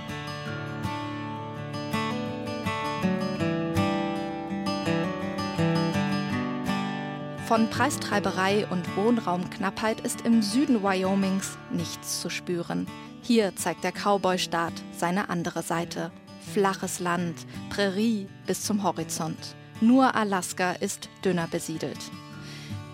Von 7.47 7.69
Preistreiberei 7.69 8.65
und 8.71 8.97
Wohnraumknappheit 8.97 10.01
ist 10.01 10.21
im 10.21 10.41
Süden 10.41 10.81
Wyomings 10.81 11.59
nichts 11.69 12.19
zu 12.19 12.31
spüren. 12.31 12.87
Hier 13.21 13.55
zeigt 13.55 13.83
der 13.83 13.91
Cowboy-Staat 13.91 14.73
seine 14.97 15.29
andere 15.29 15.61
Seite. 15.61 16.11
Flaches 16.53 16.99
Land, 16.99 17.35
Prärie 17.69 18.27
bis 18.47 18.63
zum 18.63 18.81
Horizont. 18.81 19.55
Nur 19.79 20.15
Alaska 20.15 20.71
ist 20.71 21.07
dünner 21.23 21.47
besiedelt. 21.47 21.99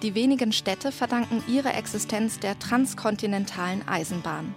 Die 0.01 0.15
wenigen 0.15 0.51
Städte 0.51 0.91
verdanken 0.91 1.41
ihre 1.47 1.71
Existenz 1.71 2.37
der 2.37 2.59
transkontinentalen 2.59 3.87
Eisenbahn. 3.87 4.53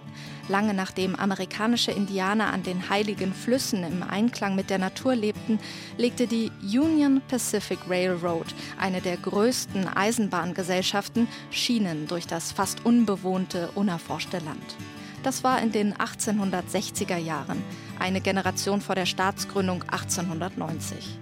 Lange 0.47 0.75
nachdem 0.75 1.15
amerikanische 1.15 1.91
Indianer 1.91 2.53
an 2.53 2.61
den 2.61 2.89
heiligen 2.89 3.33
Flüssen 3.33 3.83
im 3.83 4.03
Einklang 4.03 4.55
mit 4.55 4.69
der 4.69 4.77
Natur 4.77 5.15
lebten, 5.15 5.59
legte 5.97 6.27
die 6.27 6.51
Union 6.61 7.21
Pacific 7.27 7.79
Railroad, 7.89 8.45
eine 8.77 9.01
der 9.01 9.17
größten 9.17 9.87
Eisenbahngesellschaften, 9.87 11.27
Schienen 11.49 12.07
durch 12.07 12.27
das 12.27 12.51
fast 12.51 12.85
unbewohnte, 12.85 13.69
unerforschte 13.73 14.37
Land. 14.37 14.75
Das 15.23 15.43
war 15.43 15.59
in 15.59 15.71
den 15.71 15.95
1860er 15.95 17.17
Jahren, 17.17 17.63
eine 17.97 18.21
Generation 18.21 18.81
vor 18.81 18.93
der 18.93 19.07
Staatsgründung 19.07 19.81
1890. 19.81 21.17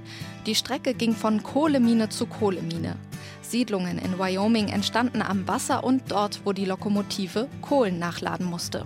Die 0.45 0.55
Strecke 0.55 0.93
ging 0.93 1.15
von 1.15 1.41
Kohlemine 1.41 2.09
zu 2.09 2.25
Kohlemine. 2.25 2.97
Siedlungen 3.41 3.99
in 3.99 4.19
Wyoming 4.19 4.67
entstanden 4.67 5.21
am 5.21 5.47
Wasser 5.47 5.85
und 5.85 6.11
dort, 6.11 6.41
wo 6.43 6.51
die 6.51 6.65
Lokomotive 6.65 7.47
Kohlen 7.61 7.97
nachladen 7.97 8.45
musste. 8.45 8.85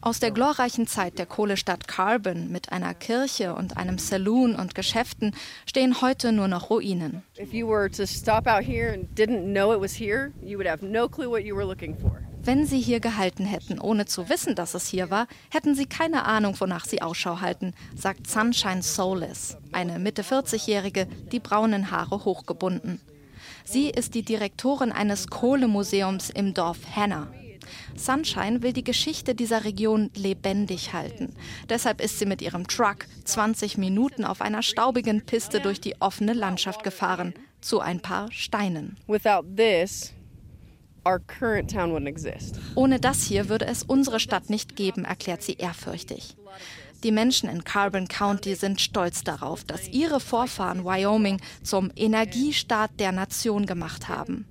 Aus 0.00 0.20
der 0.20 0.30
glorreichen 0.30 0.86
Zeit 0.86 1.18
der 1.18 1.26
Kohlestadt 1.26 1.88
Carbon 1.88 2.50
mit 2.50 2.72
einer 2.72 2.94
Kirche 2.94 3.54
und 3.54 3.76
einem 3.76 3.98
Saloon 3.98 4.54
und 4.54 4.74
Geschäften 4.74 5.34
stehen 5.66 6.00
heute 6.00 6.32
nur 6.32 6.48
noch 6.48 6.70
Ruinen. 6.70 7.22
If 7.38 7.52
you 7.52 7.68
were 7.68 7.90
to 7.90 8.06
stop 8.06 8.46
out 8.46 8.62
here 8.62 8.92
and 8.92 9.08
didn't 9.18 9.52
know 9.52 9.72
it 9.72 9.80
was 9.80 9.98
here, 9.98 10.32
you 10.42 10.58
would 10.58 10.68
have 10.68 10.84
no 10.84 11.08
clue 11.08 11.30
what 11.30 11.44
you 11.44 11.56
were 11.56 11.66
looking 11.66 11.96
for. 11.96 12.20
Wenn 12.42 12.64
sie 12.64 12.80
hier 12.80 13.00
gehalten 13.00 13.44
hätten, 13.44 13.78
ohne 13.78 14.06
zu 14.06 14.30
wissen, 14.30 14.54
dass 14.54 14.72
es 14.72 14.88
hier 14.88 15.10
war, 15.10 15.26
hätten 15.50 15.74
sie 15.74 15.84
keine 15.84 16.24
Ahnung, 16.24 16.58
wonach 16.58 16.86
sie 16.86 17.02
Ausschau 17.02 17.40
halten, 17.42 17.74
sagt 17.94 18.30
Sunshine 18.30 18.82
Solis, 18.82 19.58
eine 19.72 19.98
Mitte 19.98 20.22
40-Jährige, 20.22 21.06
die 21.30 21.40
braunen 21.40 21.90
Haare 21.90 22.24
hochgebunden. 22.24 23.00
Sie 23.72 23.88
ist 23.88 24.16
die 24.16 24.24
Direktorin 24.24 24.90
eines 24.90 25.28
Kohlemuseums 25.28 26.30
im 26.30 26.54
Dorf 26.54 26.78
Hannah. 26.96 27.28
Sunshine 27.94 28.64
will 28.64 28.72
die 28.72 28.82
Geschichte 28.82 29.36
dieser 29.36 29.62
Region 29.62 30.10
lebendig 30.16 30.92
halten. 30.92 31.36
Deshalb 31.68 32.00
ist 32.00 32.18
sie 32.18 32.26
mit 32.26 32.42
ihrem 32.42 32.66
Truck 32.66 33.06
20 33.22 33.78
Minuten 33.78 34.24
auf 34.24 34.40
einer 34.40 34.64
staubigen 34.64 35.24
Piste 35.24 35.60
durch 35.60 35.80
die 35.80 35.94
offene 36.00 36.32
Landschaft 36.32 36.82
gefahren, 36.82 37.32
zu 37.60 37.78
ein 37.78 38.00
paar 38.00 38.32
Steinen. 38.32 38.96
Without 39.06 39.44
this, 39.54 40.14
our 41.06 41.20
current 41.20 41.70
town 41.70 41.92
wouldn't 41.92 42.08
exist. 42.08 42.58
Ohne 42.74 42.98
das 42.98 43.22
hier 43.22 43.48
würde 43.48 43.66
es 43.66 43.84
unsere 43.84 44.18
Stadt 44.18 44.50
nicht 44.50 44.74
geben, 44.74 45.04
erklärt 45.04 45.42
sie 45.42 45.54
ehrfürchtig. 45.54 46.34
Die 47.02 47.12
Menschen 47.12 47.48
in 47.48 47.64
Carbon 47.64 48.08
County 48.08 48.54
sind 48.54 48.80
stolz 48.80 49.24
darauf, 49.24 49.64
dass 49.64 49.88
ihre 49.88 50.20
Vorfahren 50.20 50.84
Wyoming 50.84 51.40
zum 51.62 51.90
Energiestaat 51.96 52.90
der 52.98 53.12
Nation 53.12 53.64
gemacht 53.64 54.08
haben. 54.08 54.46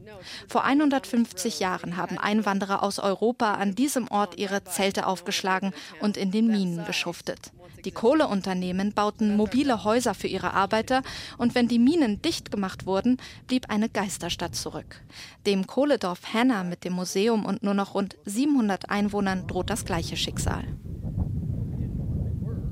Vor 0.48 0.64
150 0.64 1.60
Jahren 1.60 1.96
haben 1.96 2.18
Einwanderer 2.18 2.82
aus 2.82 2.98
Europa 2.98 3.54
an 3.54 3.76
diesem 3.76 4.10
Ort 4.10 4.38
ihre 4.40 4.64
Zelte 4.64 5.06
aufgeschlagen 5.06 5.74
und 6.02 6.18
in 6.18 6.32
den 6.32 6.48
Minen 6.48 6.86
geschuftet. 6.86 7.52
Die 7.86 7.92
Kohleunternehmen 7.92 8.94
bauten 8.94 9.38
mobile 9.38 9.84
Häuser 9.84 10.14
für 10.14 10.28
ihre 10.28 10.54
Arbeiter 10.54 11.02
und 11.38 11.56
wenn 11.56 11.68
die 11.68 11.80
Minen 11.80 12.22
dicht 12.22 12.52
gemacht 12.52 12.86
wurden, 12.86 13.18
blieb 13.48 13.70
eine 13.70 13.90
Geisterstadt 13.90 14.56
zurück. 14.56 15.02
Dem 15.46 15.66
Kohledorf 15.66 16.34
Hannah 16.34 16.64
mit 16.64 16.84
dem 16.84 16.94
Museum 16.94 17.46
und 17.46 17.64
nur 17.64 17.74
noch 17.74 17.94
rund 17.94 18.18
700 18.26 18.90
Einwohnern 18.90 19.48
droht 19.48 19.70
das 19.70 19.86
gleiche 19.86 20.18
Schicksal. 20.18 20.66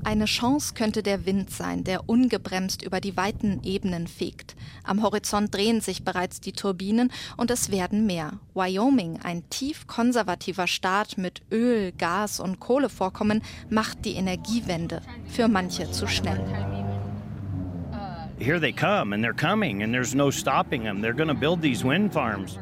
Eine 0.08 0.24
Chance 0.24 0.72
könnte 0.72 1.02
der 1.02 1.26
Wind 1.26 1.50
sein, 1.50 1.84
der 1.84 2.08
ungebremst 2.08 2.82
über 2.82 2.98
die 2.98 3.18
weiten 3.18 3.60
Ebenen 3.62 4.06
fegt. 4.06 4.56
Am 4.82 5.02
Horizont 5.02 5.54
drehen 5.54 5.82
sich 5.82 6.02
bereits 6.02 6.40
die 6.40 6.52
Turbinen 6.52 7.12
und 7.36 7.50
es 7.50 7.70
werden 7.70 8.06
mehr. 8.06 8.40
Wyoming, 8.54 9.20
ein 9.22 9.46
tief 9.50 9.86
konservativer 9.86 10.66
Staat 10.66 11.18
mit 11.18 11.42
Öl, 11.52 11.92
Gas 11.92 12.40
und 12.40 12.58
Kohlevorkommen, 12.58 13.42
macht 13.68 14.06
die 14.06 14.14
Energiewende 14.14 15.02
für 15.26 15.46
manche 15.46 15.90
zu 15.90 16.06
schnell. 16.06 16.42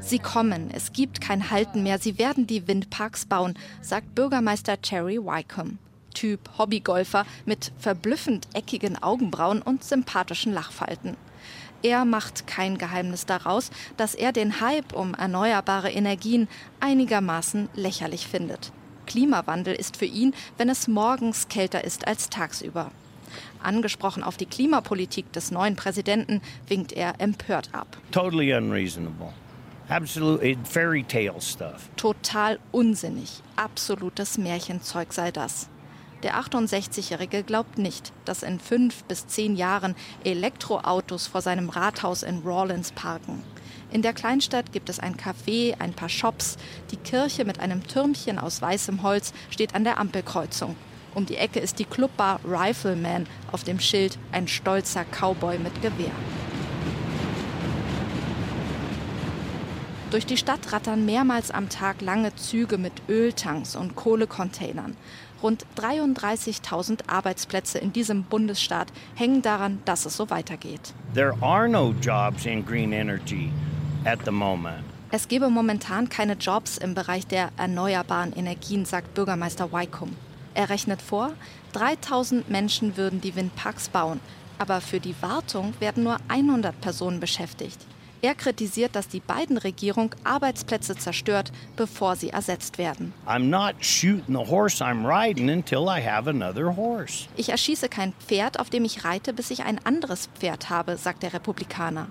Sie 0.01 0.19
kommen, 0.19 0.73
es 0.73 0.93
gibt 0.93 1.21
kein 1.21 1.53
Halten 1.53 1.85
mehr. 1.85 2.01
Sie 2.01 2.19
werden 2.19 2.49
die 2.49 2.67
Windparks 2.67 3.25
bauen, 3.27 3.55
sagt 3.83 4.17
Bürgermeister 4.17 4.83
Terry 4.83 5.19
Wycombe. 5.19 5.79
Typ 6.17 6.41
Hobbygolfer 6.57 7.27
mit 7.45 7.73
verblüffend 7.79 8.49
eckigen 8.55 9.03
Augenbrauen 9.03 9.61
und 9.61 9.85
sympathischen 9.85 10.55
Lachfalten. 10.55 11.15
Er 11.83 12.07
macht 12.07 12.47
kein 12.47 12.79
Geheimnis 12.79 13.27
daraus, 13.27 13.71
dass 13.99 14.15
er 14.15 14.33
den 14.33 14.63
Hype 14.63 14.95
um 14.95 15.13
erneuerbare 15.13 15.91
Energien 15.91 16.49
einigermaßen 16.81 17.69
lächerlich 17.75 18.27
findet. 18.27 18.73
Klimawandel 19.05 19.75
ist 19.75 19.99
für 19.99 20.07
ihn, 20.07 20.35
wenn 20.57 20.71
es 20.71 20.89
morgens 20.89 21.49
kälter 21.49 21.85
ist 21.85 22.09
als 22.09 22.31
tagsüber. 22.31 22.91
Angesprochen 23.63 24.23
auf 24.23 24.39
die 24.39 24.47
Klimapolitik 24.47 25.31
des 25.35 25.51
neuen 25.51 25.77
Präsidenten 25.77 26.41
winkt 26.67 26.93
er 26.93 27.21
empört 27.21 27.69
ab. 27.75 27.99
Totally 28.11 28.55
unreasonable. 28.55 29.35
Absolutely 29.91 30.57
fairy 30.65 31.05
tale 31.05 31.41
stuff. 31.43 31.91
Total 31.97 32.59
unsinnig. 32.73 33.43
Absolutes 33.57 34.39
Märchenzeug 34.39 35.13
sei 35.13 35.31
das. 35.31 35.69
Der 36.23 36.41
68-Jährige 36.41 37.43
glaubt 37.43 37.77
nicht, 37.77 38.13
dass 38.25 38.43
in 38.43 38.59
fünf 38.59 39.05
bis 39.05 39.27
zehn 39.27 39.55
Jahren 39.55 39.95
Elektroautos 40.25 41.27
vor 41.27 41.43
seinem 41.43 41.69
Rathaus 41.69 42.23
in 42.23 42.41
Rawlins 42.43 42.93
parken. 42.93 43.43
In 43.93 44.03
der 44.03 44.15
Kleinstadt 44.15 44.73
gibt 44.73 44.89
es 44.89 44.99
ein 44.99 45.17
Café, 45.17 45.79
ein 45.79 45.93
paar 45.93 46.09
Shops. 46.09 46.57
Die 46.91 46.97
Kirche 46.97 47.45
mit 47.45 47.61
einem 47.61 47.87
Türmchen 47.87 48.39
aus 48.39 48.61
weißem 48.63 49.03
Holz 49.03 49.33
steht 49.51 49.75
an 49.75 49.85
der 49.85 49.99
Ampelkreuzung. 49.99 50.75
Um 51.15 51.27
die 51.27 51.37
Ecke 51.37 51.61
ist 51.61 51.79
die 51.79 51.85
Clubbar 51.85 52.41
Rifleman, 52.45 53.27
auf 53.53 53.65
dem 53.65 53.79
Schild 53.79 54.19
ein 54.33 54.49
stolzer 54.49 55.05
Cowboy 55.05 55.59
mit 55.59 55.81
Gewehr. 55.83 56.13
Durch 60.11 60.25
die 60.25 60.37
Stadt 60.37 60.73
rattern 60.73 61.05
mehrmals 61.05 61.51
am 61.51 61.69
Tag 61.69 62.01
lange 62.01 62.35
Züge 62.37 62.79
mit 62.79 62.93
Öltanks 63.09 63.77
und 63.77 63.97
Kohlecontainern. 63.97 64.97
Rund 65.47 65.65
33.000 65.77 67.07
Arbeitsplätze 67.07 67.79
in 67.79 67.93
diesem 67.93 68.25
Bundesstaat 68.25 68.89
hängen 69.15 69.43
daran, 69.43 69.79
dass 69.85 70.05
es 70.05 70.17
so 70.17 70.29
weitergeht. 70.29 70.93
There 71.15 71.35
are 71.41 71.69
no 71.69 71.95
jobs 72.03 72.47
in 72.47 72.67
green 72.67 72.93
energy 72.93 73.53
at 74.05 74.19
the 74.25 74.33
moment. 74.33 74.83
Es 75.13 75.29
gebe 75.29 75.49
momentan 75.49 76.09
keine 76.09 76.33
Jobs 76.33 76.79
im 76.79 76.95
Bereich 76.95 77.29
der 77.29 77.51
erneuerbaren 77.57 78.33
Energien, 78.33 78.85
sagt 78.87 79.15
Bürgermeister 79.15 79.73
Wycombe. 79.73 80.17
Er 80.55 80.69
rechnet 80.69 81.01
vor, 81.01 81.31
3000 81.75 82.51
Menschen 82.51 82.97
würden 82.97 83.21
die 83.21 83.37
Windparks 83.37 83.89
bauen, 83.89 84.19
aber 84.59 84.81
für 84.81 84.99
die 84.99 85.15
Wartung 85.21 85.75
werden 85.79 86.03
nur 86.03 86.17
100 86.27 86.81
Personen 86.81 87.21
beschäftigt. 87.21 87.87
Er 88.23 88.35
kritisiert, 88.35 88.97
dass 88.97 89.09
die 89.09 89.21
beiden 89.21 89.59
Regierung 89.59 90.15
Arbeitsplätze 90.25 90.97
zerstört, 90.97 91.53
bevor 91.77 92.17
sie 92.17 92.31
ersetzt 92.31 92.79
werden. 92.79 93.13
Ich 97.37 97.51
erschieße 97.51 97.89
kein 97.89 98.13
Pferd, 98.15 98.59
auf 98.59 98.71
dem 98.71 98.85
ich 98.85 99.05
reite, 99.05 99.33
bis 99.33 99.51
ich 99.51 99.65
ein 99.65 99.85
anderes 99.85 100.29
Pferd 100.39 100.71
habe, 100.71 100.97
sagt 100.97 101.23
der 101.23 101.35
Republikaner. 101.35 102.09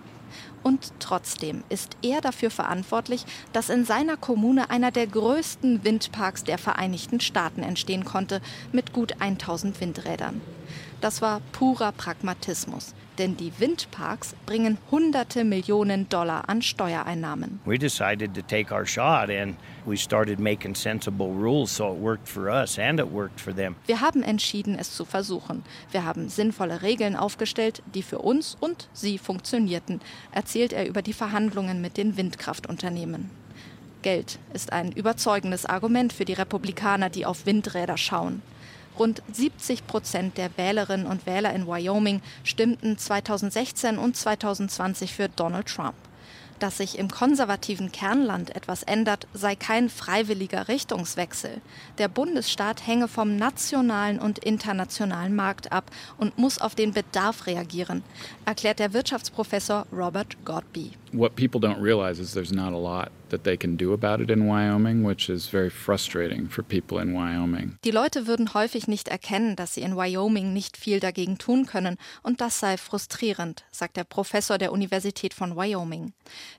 Und 0.63 0.93
trotzdem 1.00 1.63
ist 1.69 1.95
er 2.01 2.21
dafür 2.21 2.50
verantwortlich, 2.50 3.25
dass 3.53 3.69
in 3.69 3.85
seiner 3.85 4.17
Kommune 4.17 4.69
einer 4.71 4.89
der 4.89 5.05
größten 5.05 5.83
Windparks 5.83 6.43
der 6.43 6.57
Vereinigten 6.57 7.19
Staaten 7.19 7.62
entstehen 7.62 8.03
konnte, 8.03 8.41
mit 8.71 8.91
gut 8.91 9.21
1000 9.21 9.79
Windrädern. 9.79 10.41
Das 11.01 11.22
war 11.22 11.41
purer 11.51 11.91
Pragmatismus 11.91 12.94
denn 13.17 13.38
die 13.38 13.51
Windparks 13.60 14.36
bringen 14.46 14.77
hunderte 14.91 15.44
Millionen 15.44 16.08
Dollar 16.10 16.50
an 16.50 16.62
Steuereinnahmen. 16.62 17.60
We 17.65 17.77
decided 17.77 18.34
to 18.34 18.41
take 18.41 18.74
our 18.74 18.86
shot 18.86 19.29
and 19.29 19.55
we 19.86 19.98
started 19.98 20.39
making 20.39 20.75
sensible 20.75 21.27
rules 21.27 21.75
so 21.75 21.94
it 21.94 22.01
worked 22.01 22.27
for 22.27 22.48
us 22.50 22.77
and 22.77 23.00
it 23.00 23.12
worked 23.12 23.39
for 23.39 23.55
them. 23.55 23.75
Wir 23.86 24.01
haben 24.01 24.24
entschieden, 24.24 24.77
es 24.77 24.96
zu 24.96 25.05
versuchen. 25.05 25.63
Wir 25.91 26.05
haben 26.05 26.29
sinnvolle 26.29 26.82
Regeln 26.82 27.15
aufgestellt, 27.15 27.82
die 27.94 28.03
für 28.03 28.20
uns 28.20 28.58
und 28.60 28.89
sie 28.94 29.17
funktionierten, 29.17 30.01
erzählt 30.32 30.74
er 30.74 30.88
über 30.88 31.01
die 31.01 31.13
Verhandlungen 31.13 31.82
mit 31.82 31.98
den 31.98 32.17
Windkraftunternehmen. 32.17 33.29
Geld 34.01 34.38
ist 34.53 34.72
ein 34.72 34.91
überzeugendes 34.91 35.65
Argument 35.65 36.13
für 36.13 36.25
die 36.25 36.34
Republikaner, 36.34 37.10
die 37.10 37.25
auf 37.25 37.48
Windräder 37.48 37.98
schauen. 37.98 38.44
Rund 38.97 39.21
70 39.31 39.87
Prozent 39.87 40.37
der 40.37 40.57
Wählerinnen 40.57 41.07
und 41.07 41.25
Wähler 41.25 41.53
in 41.53 41.67
Wyoming 41.67 42.21
stimmten 42.43 42.97
2016 42.97 43.97
und 43.97 44.15
2020 44.15 45.13
für 45.13 45.29
Donald 45.29 45.67
Trump. 45.67 45.95
Dass 46.59 46.77
sich 46.77 46.97
im 46.97 47.09
konservativen 47.09 47.91
Kernland 47.91 48.55
etwas 48.55 48.83
ändert, 48.83 49.27
sei 49.33 49.55
kein 49.55 49.89
freiwilliger 49.89 50.69
Richtungswechsel. 50.69 51.59
Der 51.97 52.07
Bundesstaat 52.07 52.87
hänge 52.87 53.09
vom 53.09 53.35
nationalen 53.35 54.19
und 54.19 54.39
internationalen 54.39 55.35
Markt 55.35 55.73
ab 55.73 55.91
und 56.17 56.37
muss 56.37 56.59
auf 56.59 56.73
den 56.73 56.93
Bedarf 56.93 57.45
reagieren, 57.45 58.03
erklärt 58.45 58.79
der 58.79 58.93
Wirtschaftsprofessor 58.93 59.85
Robert 59.91 60.37
Godby. 60.45 60.91
What 61.11 61.35
people 61.35 61.59
don't 61.59 61.81
realize 61.81 62.21
is 62.21 62.31
there's 62.31 62.53
not 62.53 62.73
a 62.73 62.77
lot 62.77 63.09
Die 67.83 67.91
Leute 67.91 68.27
würden 68.27 68.53
häufig 68.53 68.87
nicht 68.87 69.07
erkennen, 69.07 69.55
dass 69.55 69.73
sie 69.73 69.81
in 69.81 69.95
Wyoming 69.95 70.53
nicht 70.53 70.77
viel 70.77 70.99
dagegen 70.99 71.37
tun 71.37 71.65
können 71.65 71.97
und 72.23 72.41
das 72.41 72.59
sei 72.59 72.77
frustrierend, 72.77 73.65
sagt 73.71 73.97
der 73.97 74.03
Professor 74.03 74.57
der 74.57 74.71
Universität 74.71 75.33
von 75.33 75.55
Wyoming. 75.55 76.13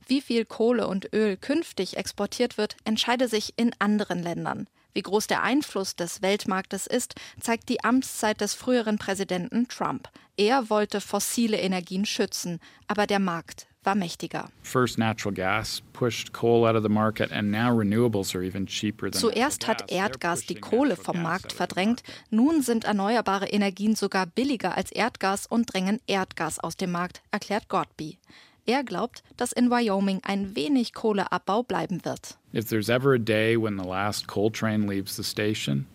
Wie 0.07 0.21
viel 0.21 0.45
Kohle 0.45 0.87
und 0.87 1.13
Öl 1.13 1.37
künftig 1.37 1.97
exportiert 1.97 2.59
wird, 2.59 2.77
entscheide 2.85 3.29
sich 3.29 3.55
in 3.57 3.73
anderen 3.79 4.23
Ländern. 4.23 4.69
Wie 4.97 5.03
groß 5.03 5.27
der 5.27 5.43
Einfluss 5.43 5.95
des 5.95 6.23
Weltmarktes 6.23 6.87
ist, 6.87 7.17
zeigt 7.39 7.69
die 7.69 7.85
Amtszeit 7.85 8.41
des 8.41 8.55
früheren 8.55 8.97
Präsidenten 8.97 9.69
Trump. 9.69 10.09
Er 10.39 10.71
wollte 10.71 11.03
fossile 11.03 11.59
Energien 11.59 12.07
schützen, 12.07 12.61
aber 12.89 13.07
der 13.07 13.19
Markt 13.19 13.67
war 13.87 13.95
mächtiger. 13.95 14.51
Zuerst 14.63 14.99
hat 19.67 19.91
Erdgas 19.91 20.41
die 20.47 20.55
Kohle 20.57 20.97
vom 20.97 21.23
Markt 21.23 21.53
verdrängt, 21.53 22.03
nun 22.31 22.63
sind 22.63 22.85
erneuerbare 22.85 23.47
Energien 23.47 23.95
sogar 23.95 24.27
billiger 24.27 24.77
als 24.77 24.93
Erdgas 24.93 25.47
und 25.47 25.73
drängen 25.73 26.01
Erdgas 26.07 26.59
aus 26.59 26.77
dem 26.77 26.91
Markt, 26.91 27.23
erklärt 27.31 27.69
Godby. 27.69 28.19
Er 28.69 28.83
glaubt, 28.83 29.23
dass 29.37 29.53
in 29.53 29.71
Wyoming 29.71 30.21
ein 30.25 30.57
wenig 30.57 30.93
Kohleabbau 30.93 31.63
bleiben 31.63 32.05
wird. 32.05 32.37
If 32.53 32.69
there's 32.69 32.89
ever 32.89 33.15
a 33.15 33.19
day 33.19 33.57
when 33.57 33.79
the 33.79 33.89
last 33.89 34.27
coal 34.27 34.51
train 34.51 34.89
leaves 34.89 35.15
the 35.15 35.23
station, 35.23 35.87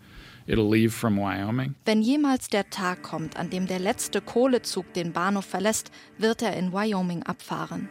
It'll 0.52 0.68
leave 0.68 0.90
from 0.90 1.16
Wyoming. 1.16 1.74
Wenn 1.86 2.02
jemals 2.02 2.48
der 2.48 2.68
Tag 2.68 3.02
kommt, 3.02 3.38
an 3.38 3.48
dem 3.48 3.66
der 3.66 3.78
letzte 3.78 4.20
Kohlezug 4.20 4.92
den 4.92 5.14
Bahnhof 5.14 5.46
verlässt, 5.46 5.90
wird 6.18 6.42
er 6.42 6.54
in 6.58 6.74
Wyoming 6.74 7.22
abfahren. 7.22 7.88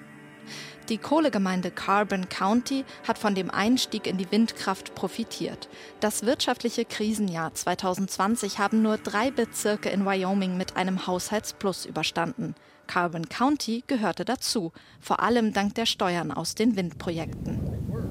Die 0.88 1.00
Kohlegemeinde 1.00 1.72
Carbon 1.72 2.30
County 2.30 2.86
hat 3.08 3.18
von 3.18 3.34
dem 3.34 3.50
Einstieg 3.50 4.06
in 4.06 4.18
die 4.18 4.32
Windkraft 4.32 4.94
profitiert. 4.94 5.70
Das 6.02 6.24
wirtschaftliche 6.24 6.86
Krisenjahr 6.86 7.52
2020 7.52 8.60
haben 8.60 8.84
nur 8.84 8.98
drei 8.98 9.32
Bezirke 9.32 9.90
in 9.90 10.06
Wyoming 10.06 10.56
mit 10.56 10.76
einem 10.76 11.08
Haushaltsplus 11.08 11.88
überstanden. 11.88 12.54
Carbon 12.86 13.28
County 13.28 13.84
gehörte 13.88 14.24
dazu, 14.24 14.72
vor 15.00 15.22
allem 15.22 15.52
dank 15.52 15.74
der 15.74 15.88
Steuern 15.88 16.32
aus 16.32 16.54
den 16.54 16.76
Windprojekten. 16.76 18.11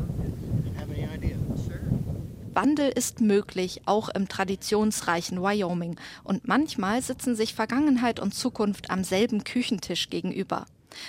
Wandel 2.55 2.91
ist 2.91 3.21
möglich, 3.21 3.83
auch 3.87 4.09
im 4.09 4.29
traditionsreichen 4.29 5.41
Wyoming. 5.41 5.97
Und 6.25 6.49
manchmal 6.49 7.01
sitzen 7.03 7.37
sich 7.37 7.55
Vergangenheit 7.55 8.19
und 8.19 8.35
Zukunft 8.35 8.91
am 8.91 9.05
selben 9.05 9.45
Küchentisch 9.45 10.11
gegenüber. 10.11 10.67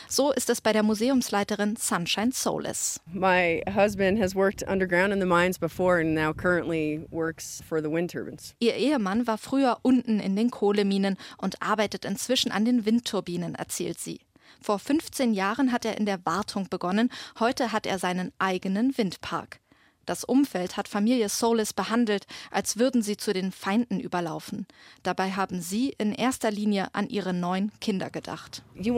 So 0.07 0.31
ist 0.31 0.49
es 0.49 0.61
bei 0.61 0.73
der 0.73 0.83
Museumsleiterin 0.83 1.75
Sunshine 1.75 2.31
Solis. 2.31 2.99
My 3.11 3.63
husband 3.73 4.21
has 4.21 4.35
worked 4.35 4.61
underground 4.67 5.11
in 5.11 5.19
the 5.19 5.25
mines 5.25 5.57
before 5.57 5.99
and 5.99 6.13
now 6.13 6.33
currently 6.33 7.05
works 7.09 7.63
for 7.67 7.81
the 7.81 7.89
wind 7.89 8.11
turbines. 8.11 8.53
Ihr 8.59 8.75
Ehemann 8.75 9.25
war 9.25 9.39
früher 9.39 9.79
unten 9.81 10.19
in 10.19 10.35
den 10.35 10.51
Kohleminen 10.51 11.17
und 11.37 11.61
arbeitet 11.61 12.05
inzwischen 12.05 12.51
an 12.51 12.65
den 12.65 12.85
Windturbinen, 12.85 13.55
erzählt 13.55 13.99
sie. 13.99 14.19
Vor 14.61 14.77
15 14.77 15.33
Jahren 15.33 15.71
hat 15.71 15.85
er 15.85 15.97
in 15.97 16.05
der 16.05 16.23
Wartung 16.25 16.69
begonnen, 16.69 17.09
heute 17.39 17.71
hat 17.71 17.87
er 17.87 17.97
seinen 17.97 18.31
eigenen 18.37 18.95
Windpark. 18.97 19.60
Das 20.11 20.25
Umfeld 20.25 20.75
hat 20.75 20.89
Familie 20.89 21.29
Solis 21.29 21.71
behandelt, 21.71 22.25
als 22.51 22.77
würden 22.77 23.01
sie 23.01 23.15
zu 23.15 23.31
den 23.31 23.53
Feinden 23.53 23.97
überlaufen. 24.01 24.67
Dabei 25.03 25.31
haben 25.31 25.61
sie 25.61 25.95
in 25.97 26.11
erster 26.11 26.51
Linie 26.51 26.87
an 26.91 27.07
ihre 27.07 27.33
neun 27.33 27.71
Kinder 27.79 28.09
gedacht. 28.09 28.61
Wir 28.73 28.93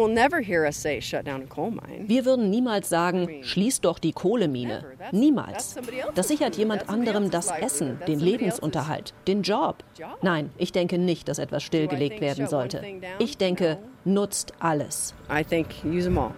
würden 2.26 2.50
niemals 2.50 2.90
sagen, 2.90 3.44
schließ 3.44 3.82
doch 3.82 4.00
die 4.00 4.12
Kohlemine. 4.12 4.86
Niemals. 5.12 5.76
Das 6.16 6.30
sichert 6.30 6.56
jemand 6.56 6.90
anderem 6.90 7.30
das 7.30 7.52
Essen, 7.52 8.00
den 8.08 8.20
Lebensunterhalt, 8.20 9.14
den 9.28 9.44
Job. 9.44 9.84
Nein, 10.24 10.50
ich 10.58 10.72
denke 10.72 10.98
nicht, 10.98 11.28
dass 11.28 11.38
etwas 11.38 11.62
stillgelegt 11.62 12.22
werden 12.22 12.48
sollte. 12.48 12.84
Ich 13.20 13.38
denke, 13.38 13.78
nutzt 14.04 14.54
alles. 14.58 15.14
I 15.30 15.44
think 15.44 15.68
use 15.86 16.06
them 16.06 16.18
all. 16.18 16.34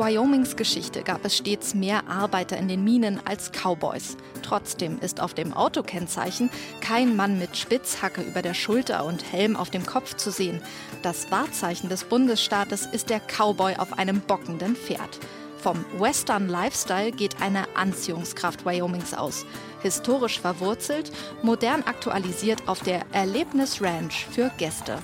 Wyomings 0.00 0.56
Geschichte 0.56 1.02
gab 1.02 1.26
es 1.26 1.36
stets 1.36 1.74
mehr 1.74 2.08
Arbeiter 2.08 2.56
in 2.56 2.68
den 2.68 2.82
Minen 2.84 3.20
als 3.26 3.52
Cowboys. 3.52 4.16
Trotzdem 4.40 4.98
ist 4.98 5.20
auf 5.20 5.34
dem 5.34 5.52
Autokennzeichen 5.52 6.48
kein 6.80 7.16
Mann 7.16 7.38
mit 7.38 7.54
Spitzhacke 7.54 8.22
über 8.22 8.40
der 8.40 8.54
Schulter 8.54 9.04
und 9.04 9.30
Helm 9.30 9.56
auf 9.56 9.68
dem 9.68 9.84
Kopf 9.84 10.16
zu 10.16 10.30
sehen. 10.30 10.62
Das 11.02 11.30
Wahrzeichen 11.30 11.90
des 11.90 12.04
Bundesstaates 12.04 12.86
ist 12.86 13.10
der 13.10 13.20
Cowboy 13.20 13.76
auf 13.76 13.98
einem 13.98 14.22
bockenden 14.22 14.74
Pferd. 14.74 15.18
Vom 15.58 15.84
Western 15.98 16.48
Lifestyle 16.48 17.12
geht 17.12 17.42
eine 17.42 17.66
Anziehungskraft 17.76 18.64
Wyomings 18.64 19.12
aus. 19.12 19.44
Historisch 19.82 20.40
verwurzelt, 20.40 21.12
modern 21.42 21.82
aktualisiert 21.82 22.68
auf 22.68 22.80
der 22.80 23.02
Erlebnis 23.12 23.82
Ranch 23.82 24.26
für 24.30 24.50
Gäste. 24.56 24.98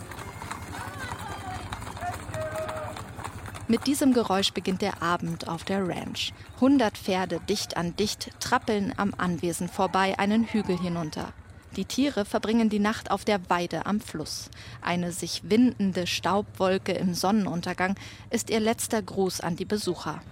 Mit 3.68 3.88
diesem 3.88 4.12
Geräusch 4.12 4.52
beginnt 4.52 4.80
der 4.80 5.02
Abend 5.02 5.48
auf 5.48 5.64
der 5.64 5.88
Ranch. 5.88 6.32
100 6.56 6.96
Pferde 6.96 7.40
dicht 7.48 7.76
an 7.76 7.96
dicht 7.96 8.30
trappeln 8.38 8.94
am 8.96 9.12
Anwesen 9.18 9.68
vorbei 9.68 10.16
einen 10.20 10.44
Hügel 10.44 10.78
hinunter. 10.78 11.32
Die 11.74 11.84
Tiere 11.84 12.24
verbringen 12.24 12.70
die 12.70 12.78
Nacht 12.78 13.10
auf 13.10 13.24
der 13.24 13.40
Weide 13.50 13.84
am 13.84 14.00
Fluss. 14.00 14.50
Eine 14.82 15.10
sich 15.10 15.42
windende 15.50 16.06
Staubwolke 16.06 16.92
im 16.92 17.12
Sonnenuntergang 17.12 17.96
ist 18.30 18.50
ihr 18.50 18.60
letzter 18.60 19.02
Gruß 19.02 19.40
an 19.40 19.56
die 19.56 19.64
Besucher. 19.64 20.22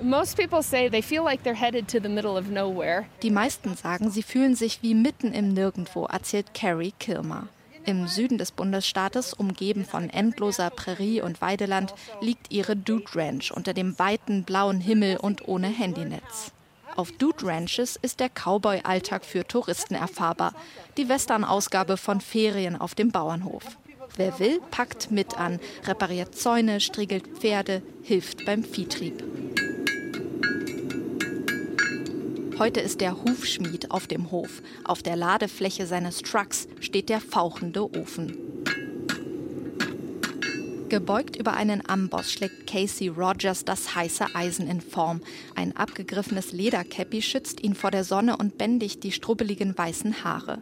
Die 3.22 3.30
meisten 3.30 3.74
sagen, 3.74 4.10
sie 4.10 4.22
fühlen 4.22 4.54
sich 4.54 4.82
wie 4.82 4.94
mitten 4.94 5.32
im 5.32 5.52
Nirgendwo, 5.52 6.06
erzählt 6.06 6.54
Carrie 6.54 6.94
Kilmer. 7.00 7.48
Im 7.86 8.08
Süden 8.08 8.38
des 8.38 8.50
Bundesstaates, 8.50 9.34
umgeben 9.34 9.84
von 9.84 10.08
endloser 10.08 10.70
Prärie 10.70 11.20
und 11.20 11.42
Weideland, 11.42 11.94
liegt 12.20 12.50
ihre 12.50 12.76
Dude 12.76 13.14
Ranch 13.14 13.52
unter 13.52 13.74
dem 13.74 13.98
weiten 13.98 14.44
blauen 14.44 14.80
Himmel 14.80 15.18
und 15.18 15.46
ohne 15.46 15.68
Handynetz. 15.68 16.52
Auf 16.96 17.12
Dude 17.12 17.44
Ranches 17.46 17.98
ist 18.00 18.20
der 18.20 18.30
Cowboy-Alltag 18.30 19.24
für 19.24 19.46
Touristen 19.46 19.94
erfahrbar, 19.94 20.54
die 20.96 21.08
Western-Ausgabe 21.08 21.96
von 21.96 22.20
Ferien 22.20 22.80
auf 22.80 22.94
dem 22.94 23.10
Bauernhof. 23.10 23.64
Wer 24.16 24.38
will, 24.38 24.60
packt 24.70 25.10
mit 25.10 25.36
an, 25.36 25.58
repariert 25.84 26.34
Zäune, 26.34 26.80
striegelt 26.80 27.26
Pferde, 27.38 27.82
hilft 28.02 28.44
beim 28.46 28.62
Viehtrieb. 28.62 29.24
Heute 32.56 32.78
ist 32.78 33.00
der 33.00 33.24
Hufschmied 33.24 33.90
auf 33.90 34.06
dem 34.06 34.30
Hof. 34.30 34.62
Auf 34.84 35.02
der 35.02 35.16
Ladefläche 35.16 35.88
seines 35.88 36.18
Trucks 36.18 36.68
steht 36.78 37.08
der 37.08 37.20
fauchende 37.20 37.82
Ofen. 37.82 38.38
Gebeugt 40.88 41.34
über 41.34 41.54
einen 41.54 41.88
Amboss 41.88 42.30
schlägt 42.30 42.68
Casey 42.68 43.08
Rogers 43.08 43.64
das 43.64 43.96
heiße 43.96 44.26
Eisen 44.36 44.68
in 44.68 44.80
Form. 44.80 45.20
Ein 45.56 45.76
abgegriffenes 45.76 46.52
Lederkäppi 46.52 47.22
schützt 47.22 47.60
ihn 47.60 47.74
vor 47.74 47.90
der 47.90 48.04
Sonne 48.04 48.36
und 48.36 48.56
bändigt 48.56 49.02
die 49.02 49.10
strubbeligen 49.10 49.76
weißen 49.76 50.22
Haare. 50.22 50.58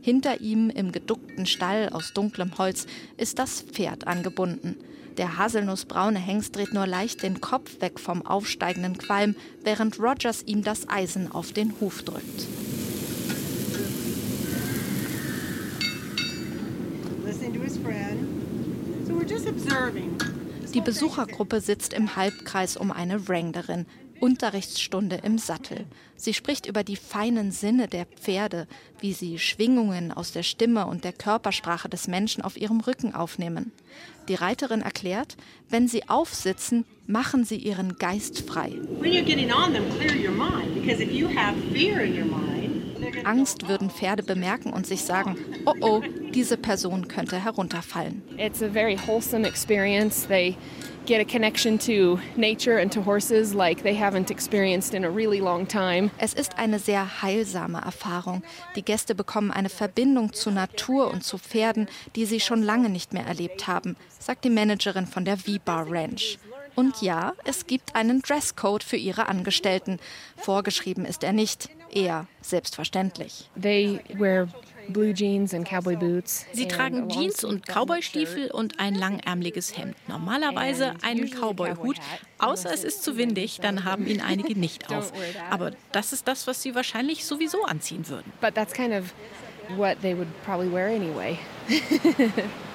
Hinter 0.00 0.40
ihm 0.40 0.70
im 0.70 0.90
geduckten 0.90 1.46
Stall 1.46 1.90
aus 1.90 2.12
dunklem 2.14 2.58
Holz 2.58 2.86
ist 3.16 3.38
das 3.38 3.60
Pferd 3.60 4.08
angebunden. 4.08 4.74
Der 5.18 5.36
haselnussbraune 5.36 6.20
Hengst 6.20 6.54
dreht 6.54 6.72
nur 6.72 6.86
leicht 6.86 7.24
den 7.24 7.40
Kopf 7.40 7.80
weg 7.80 7.98
vom 7.98 8.24
aufsteigenden 8.24 8.98
Qualm, 8.98 9.34
während 9.64 9.98
Rogers 9.98 10.44
ihm 10.46 10.62
das 10.62 10.88
Eisen 10.88 11.30
auf 11.32 11.52
den 11.52 11.74
Huf 11.80 12.02
drückt. 12.02 12.46
Die 20.74 20.80
Besuchergruppe 20.80 21.60
sitzt 21.60 21.92
im 21.92 22.16
Halbkreis 22.16 22.76
um 22.76 22.90
eine 22.90 23.28
Wranglerin. 23.28 23.86
Unterrichtsstunde 24.20 25.20
im 25.22 25.38
Sattel. 25.38 25.86
Sie 26.16 26.34
spricht 26.34 26.66
über 26.66 26.82
die 26.82 26.96
feinen 26.96 27.52
Sinne 27.52 27.88
der 27.88 28.06
Pferde, 28.06 28.66
wie 29.00 29.12
sie 29.12 29.38
Schwingungen 29.38 30.12
aus 30.12 30.32
der 30.32 30.42
Stimme 30.42 30.86
und 30.86 31.04
der 31.04 31.12
Körpersprache 31.12 31.88
des 31.88 32.08
Menschen 32.08 32.42
auf 32.42 32.56
ihrem 32.56 32.80
Rücken 32.80 33.14
aufnehmen. 33.14 33.72
Die 34.28 34.34
Reiterin 34.34 34.82
erklärt, 34.82 35.36
wenn 35.68 35.88
sie 35.88 36.08
aufsitzen, 36.08 36.84
machen 37.06 37.44
sie 37.44 37.56
ihren 37.56 37.96
Geist 37.96 38.40
frei. 38.40 38.72
Angst 43.28 43.68
würden 43.68 43.90
Pferde 43.90 44.22
bemerken 44.22 44.72
und 44.72 44.86
sich 44.86 45.04
sagen, 45.04 45.36
oh 45.66 45.74
oh, 45.80 46.02
diese 46.32 46.56
Person 46.56 47.08
könnte 47.08 47.36
herunterfallen. 47.36 48.22
It's 48.38 48.62
a 48.62 48.68
very 48.68 48.96
wholesome 48.96 49.46
experience. 49.46 50.26
They 50.26 50.56
get 51.04 51.20
a 51.20 51.24
connection 51.24 51.78
to 51.78 52.18
nature 52.36 52.80
and 52.80 52.90
to 52.92 53.04
horses 53.04 53.52
like 53.52 53.82
they 53.82 53.94
haven't 53.94 54.30
experienced 54.30 54.94
in 54.94 55.04
a 55.04 55.10
really 55.10 55.40
long 55.40 55.68
time. 55.68 56.10
Es 56.16 56.32
ist 56.32 56.58
eine 56.58 56.78
sehr 56.78 57.22
heilsame 57.22 57.82
Erfahrung. 57.82 58.42
Die 58.76 58.82
Gäste 58.82 59.14
bekommen 59.14 59.50
eine 59.50 59.68
Verbindung 59.68 60.32
zur 60.32 60.52
Natur 60.52 61.10
und 61.10 61.22
zu 61.22 61.36
Pferden, 61.36 61.86
die 62.16 62.24
sie 62.24 62.40
schon 62.40 62.62
lange 62.62 62.88
nicht 62.88 63.12
mehr 63.12 63.26
erlebt 63.26 63.66
haben, 63.66 63.96
sagt 64.18 64.44
die 64.44 64.50
Managerin 64.50 65.06
von 65.06 65.26
der 65.26 65.36
V-Bar 65.36 65.90
Ranch. 65.90 66.38
Und 66.78 67.02
ja, 67.02 67.32
es 67.42 67.66
gibt 67.66 67.96
einen 67.96 68.22
Dresscode 68.22 68.84
für 68.84 68.94
ihre 68.96 69.26
Angestellten. 69.26 69.98
Vorgeschrieben 70.36 71.06
ist 71.06 71.24
er 71.24 71.32
nicht, 71.32 71.70
eher 71.90 72.28
selbstverständlich. 72.40 73.50
They 73.60 73.98
wear 74.14 74.46
blue 74.86 75.12
jeans 75.12 75.52
and 75.54 75.68
cowboy 75.68 75.96
boots. 75.96 76.46
Sie 76.52 76.68
tragen 76.68 77.08
Jeans 77.08 77.42
und 77.42 77.66
Cowboystiefel 77.66 78.52
und 78.52 78.78
ein 78.78 78.94
langärmeliges 78.94 79.76
Hemd. 79.76 79.96
Normalerweise 80.06 80.94
einen 81.02 81.28
Cowboyhut, 81.28 81.96
außer 82.38 82.72
es 82.72 82.84
ist 82.84 83.02
zu 83.02 83.16
windig, 83.16 83.58
dann 83.60 83.82
haben 83.82 84.06
ihn 84.06 84.20
einige 84.20 84.56
nicht 84.56 84.88
auf. 84.92 85.12
Aber 85.50 85.72
das 85.90 86.12
ist 86.12 86.28
das, 86.28 86.46
was 86.46 86.62
sie 86.62 86.76
wahrscheinlich 86.76 87.24
sowieso 87.24 87.64
anziehen 87.64 88.08
würden. 88.08 88.32
But 88.40 88.54
that's 88.54 88.72
kind 88.72 88.94
of 88.94 89.12
what 89.76 90.00
they 90.00 90.16
would 90.16 90.28
probably 90.44 90.72
wear 90.72 90.86
anyway. 90.86 91.40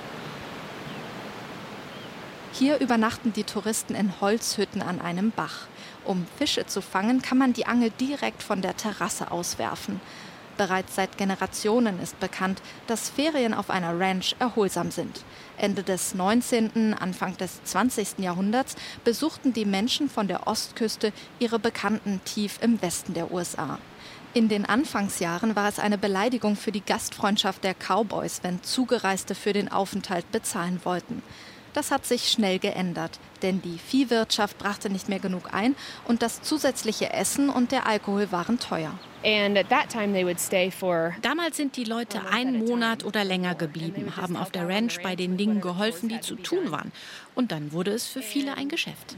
Hier 2.56 2.80
übernachten 2.80 3.34
die 3.34 3.46
Touristen 3.46 3.96
in 3.96 4.22
Holzhütten 4.22 4.84
an 4.84 5.02
einem 5.02 5.32
Bach. 5.32 5.66
Um 6.06 6.28
Fische 6.38 6.68
zu 6.68 6.84
fangen, 6.84 7.24
kann 7.24 7.40
man 7.40 7.54
die 7.54 7.66
Angel 7.66 7.90
direkt 8.00 8.44
von 8.44 8.62
der 8.62 8.78
Terrasse 8.78 9.32
auswerfen. 9.32 10.00
Bereits 10.56 10.94
seit 10.94 11.18
Generationen 11.18 12.00
ist 12.00 12.20
bekannt, 12.20 12.62
dass 12.86 13.10
Ferien 13.10 13.56
auf 13.56 13.72
einer 13.72 14.00
Ranch 14.00 14.36
erholsam 14.38 14.92
sind. 14.92 15.26
Ende 15.58 15.82
des 15.82 16.14
19., 16.14 16.94
Anfang 16.94 17.36
des 17.38 17.64
20. 17.64 18.20
Jahrhunderts 18.20 18.76
besuchten 19.04 19.54
die 19.54 19.66
Menschen 19.66 20.08
von 20.08 20.28
der 20.28 20.46
Ostküste 20.46 21.12
ihre 21.40 21.58
Bekannten 21.58 22.22
tief 22.24 22.60
im 22.62 22.80
Westen 22.84 23.16
der 23.16 23.32
USA. 23.32 23.80
In 24.36 24.48
den 24.48 24.68
Anfangsjahren 24.68 25.56
war 25.56 25.70
es 25.70 25.80
eine 25.80 25.98
Beleidigung 25.98 26.56
für 26.56 26.72
die 26.72 26.86
Gastfreundschaft 26.86 27.64
der 27.64 27.74
Cowboys, 27.74 28.42
wenn 28.44 28.62
Zugereiste 28.62 29.34
für 29.34 29.54
den 29.54 29.72
Aufenthalt 29.72 30.32
bezahlen 30.32 30.82
wollten. 30.84 31.24
Das 31.74 31.90
hat 31.90 32.06
sich 32.06 32.30
schnell 32.30 32.60
geändert, 32.60 33.20
denn 33.42 33.62
die 33.62 33.80
Viehwirtschaft 33.80 34.60
brachte 34.60 34.92
nicht 34.92 35.10
mehr 35.10 35.20
genug 35.20 35.54
ein 35.54 35.76
und 36.06 36.22
das 36.22 36.42
zusätzliche 36.44 37.12
Essen 37.12 37.50
und 37.50 37.72
der 37.72 37.88
Alkohol 37.88 38.32
waren 38.32 38.60
teuer. 38.60 38.98
Damals 41.22 41.58
sind 41.58 41.78
die 41.78 41.86
Leute 41.86 42.22
einen 42.30 42.66
Monat 42.66 43.06
oder 43.06 43.24
länger 43.24 43.56
geblieben, 43.56 44.18
haben 44.18 44.36
auf 44.36 44.52
der 44.52 44.68
Ranch 44.68 45.02
bei 45.02 45.16
den 45.16 45.38
Dingen 45.38 45.62
geholfen, 45.62 46.10
die 46.10 46.20
zu 46.20 46.36
tun 46.36 46.72
waren. 46.72 46.92
Und 47.34 47.52
dann 47.52 47.72
wurde 47.72 47.92
es 47.92 48.06
für 48.06 48.22
viele 48.22 48.56
ein 48.56 48.68
Geschäft. 48.68 49.16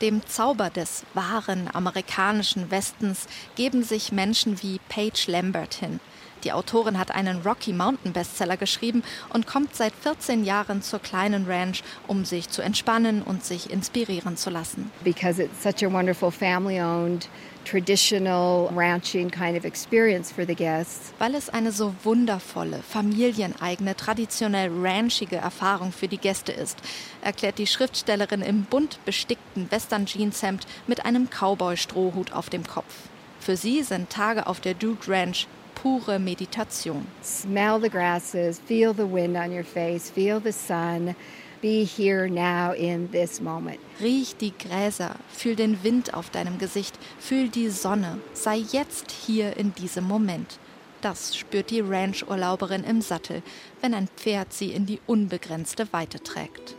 Dem 0.00 0.26
Zauber 0.26 0.70
des 0.70 1.04
wahren 1.14 1.68
amerikanischen 1.72 2.70
Westens 2.70 3.28
geben 3.54 3.84
sich 3.84 4.10
Menschen 4.10 4.60
wie 4.62 4.80
Paige 4.88 5.26
Lambert 5.28 5.74
hin. 5.74 6.00
Die 6.44 6.52
Autorin 6.52 6.98
hat 6.98 7.12
einen 7.12 7.42
Rocky 7.42 7.72
Mountain 7.72 8.12
Bestseller 8.12 8.56
geschrieben 8.56 9.02
und 9.28 9.46
kommt 9.46 9.76
seit 9.76 9.92
14 9.94 10.44
Jahren 10.44 10.82
zur 10.82 10.98
kleinen 10.98 11.46
Ranch, 11.46 11.82
um 12.08 12.24
sich 12.24 12.48
zu 12.48 12.62
entspannen 12.62 13.22
und 13.22 13.44
sich 13.44 13.70
inspirieren 13.70 14.36
zu 14.36 14.50
lassen. 14.50 14.90
Because 15.04 15.40
it's 15.40 15.62
such 15.62 15.86
a 15.86 15.92
wonderful 15.92 16.32
family-owned 16.32 17.28
traditional 17.64 18.68
ranching 18.74 19.30
kind 19.30 19.56
of 19.56 19.64
experience 19.64 20.32
for 20.32 20.44
the 20.44 20.54
guests. 20.54 21.12
Weil 21.18 21.36
es 21.36 21.48
eine 21.48 21.70
so 21.70 21.94
wundervolle, 22.02 22.82
familieneigene, 22.82 23.96
traditionell 23.96 24.70
ranchige 24.72 25.36
Erfahrung 25.36 25.92
für 25.92 26.08
die 26.08 26.18
Gäste 26.18 26.50
ist, 26.50 26.78
erklärt 27.20 27.58
die 27.58 27.68
Schriftstellerin 27.68 28.42
im 28.42 28.64
bunt 28.64 28.98
bestickten 29.04 29.70
Western 29.70 30.06
Jeanshemd 30.06 30.66
mit 30.88 31.04
einem 31.04 31.28
Cowboy-Strohhut 31.30 32.32
auf 32.32 32.50
dem 32.50 32.66
Kopf. 32.66 32.92
Für 33.38 33.56
sie 33.56 33.82
sind 33.82 34.10
Tage 34.10 34.46
auf 34.46 34.60
der 34.60 34.74
Dude 34.74 35.08
Ranch 35.08 35.46
pure 35.82 36.18
Meditation. 36.18 37.06
Smell 37.22 37.80
the 37.80 37.88
grasses, 37.88 38.60
feel 38.60 38.94
the 38.94 39.06
wind 39.06 39.36
on 39.36 39.50
your 39.50 39.64
face, 39.64 40.10
feel 40.10 40.38
the 40.38 40.52
sun. 40.52 41.16
Be 41.60 41.84
here 41.84 42.28
now 42.28 42.72
in 42.72 43.10
this 43.10 43.40
moment. 43.40 43.80
Riech 44.00 44.36
die 44.36 44.52
Gräser, 44.52 45.16
fühl 45.28 45.56
den 45.56 45.82
Wind 45.82 46.14
auf 46.14 46.30
deinem 46.30 46.58
Gesicht, 46.58 46.96
fühl 47.18 47.48
die 47.48 47.68
Sonne. 47.68 48.18
Sei 48.32 48.56
jetzt 48.56 49.10
hier 49.10 49.56
in 49.56 49.74
diesem 49.74 50.04
Moment. 50.04 50.58
Das 51.00 51.36
spürt 51.36 51.70
die 51.70 51.80
Ranch-Urlauberin 51.80 52.84
im 52.84 53.00
Sattel, 53.00 53.42
wenn 53.80 53.92
ein 53.92 54.08
Pferd 54.16 54.52
sie 54.52 54.72
in 54.72 54.86
die 54.86 55.00
unbegrenzte 55.06 55.92
Weite 55.92 56.22
trägt. 56.22 56.76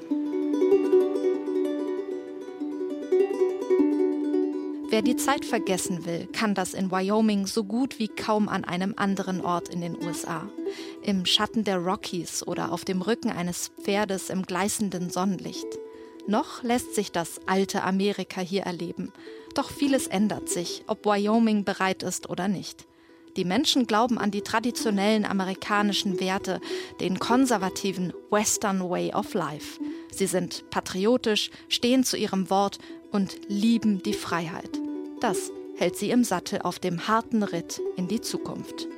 Wer 4.94 5.02
die 5.02 5.16
Zeit 5.16 5.44
vergessen 5.44 6.06
will, 6.06 6.28
kann 6.34 6.54
das 6.54 6.76
in 6.76 6.92
Wyoming 6.92 7.48
so 7.48 7.64
gut 7.64 7.98
wie 7.98 8.10
kaum 8.10 8.48
an 8.48 8.64
einem 8.64 8.94
anderen 8.96 9.42
Ort 9.42 9.70
in 9.70 9.82
den 9.82 10.00
USA. 10.00 10.48
Im 11.02 11.26
Schatten 11.26 11.64
der 11.64 11.80
Rockies 11.80 12.46
oder 12.46 12.72
auf 12.72 12.86
dem 12.86 13.02
Rücken 13.02 13.32
eines 13.32 13.72
Pferdes 13.82 14.30
im 14.30 14.44
gleißenden 14.44 15.10
Sonnenlicht. 15.10 15.66
Noch 16.28 16.62
lässt 16.62 16.94
sich 16.94 17.12
das 17.12 17.42
alte 17.48 17.82
Amerika 17.82 18.40
hier 18.40 18.62
erleben. 18.68 19.12
Doch 19.56 19.72
vieles 19.72 20.06
ändert 20.06 20.48
sich, 20.48 20.84
ob 20.86 21.08
Wyoming 21.08 21.64
bereit 21.64 22.04
ist 22.04 22.30
oder 22.30 22.48
nicht. 22.48 22.86
Die 23.36 23.46
Menschen 23.46 23.88
glauben 23.88 24.20
an 24.20 24.30
die 24.30 24.42
traditionellen 24.42 25.26
amerikanischen 25.26 26.20
Werte, 26.20 26.62
den 27.00 27.18
konservativen 27.18 28.14
Western 28.30 28.88
Way 28.88 29.16
of 29.16 29.34
Life. 29.34 29.82
Sie 30.12 30.28
sind 30.28 30.70
patriotisch, 30.70 31.50
stehen 31.68 32.04
zu 32.04 32.16
ihrem 32.16 32.52
Wort 32.52 32.78
und 33.12 33.40
lieben 33.48 34.04
die 34.04 34.14
Freiheit. 34.14 34.83
Das 35.24 35.54
hält 35.78 35.96
sie 35.96 36.10
im 36.10 36.26
Sattel 36.26 36.64
auf 36.64 36.80
dem 36.80 37.08
harten 37.08 37.44
Ritt 37.44 37.82
in 37.96 38.10
die 38.10 38.20
Zukunft. 38.20 38.90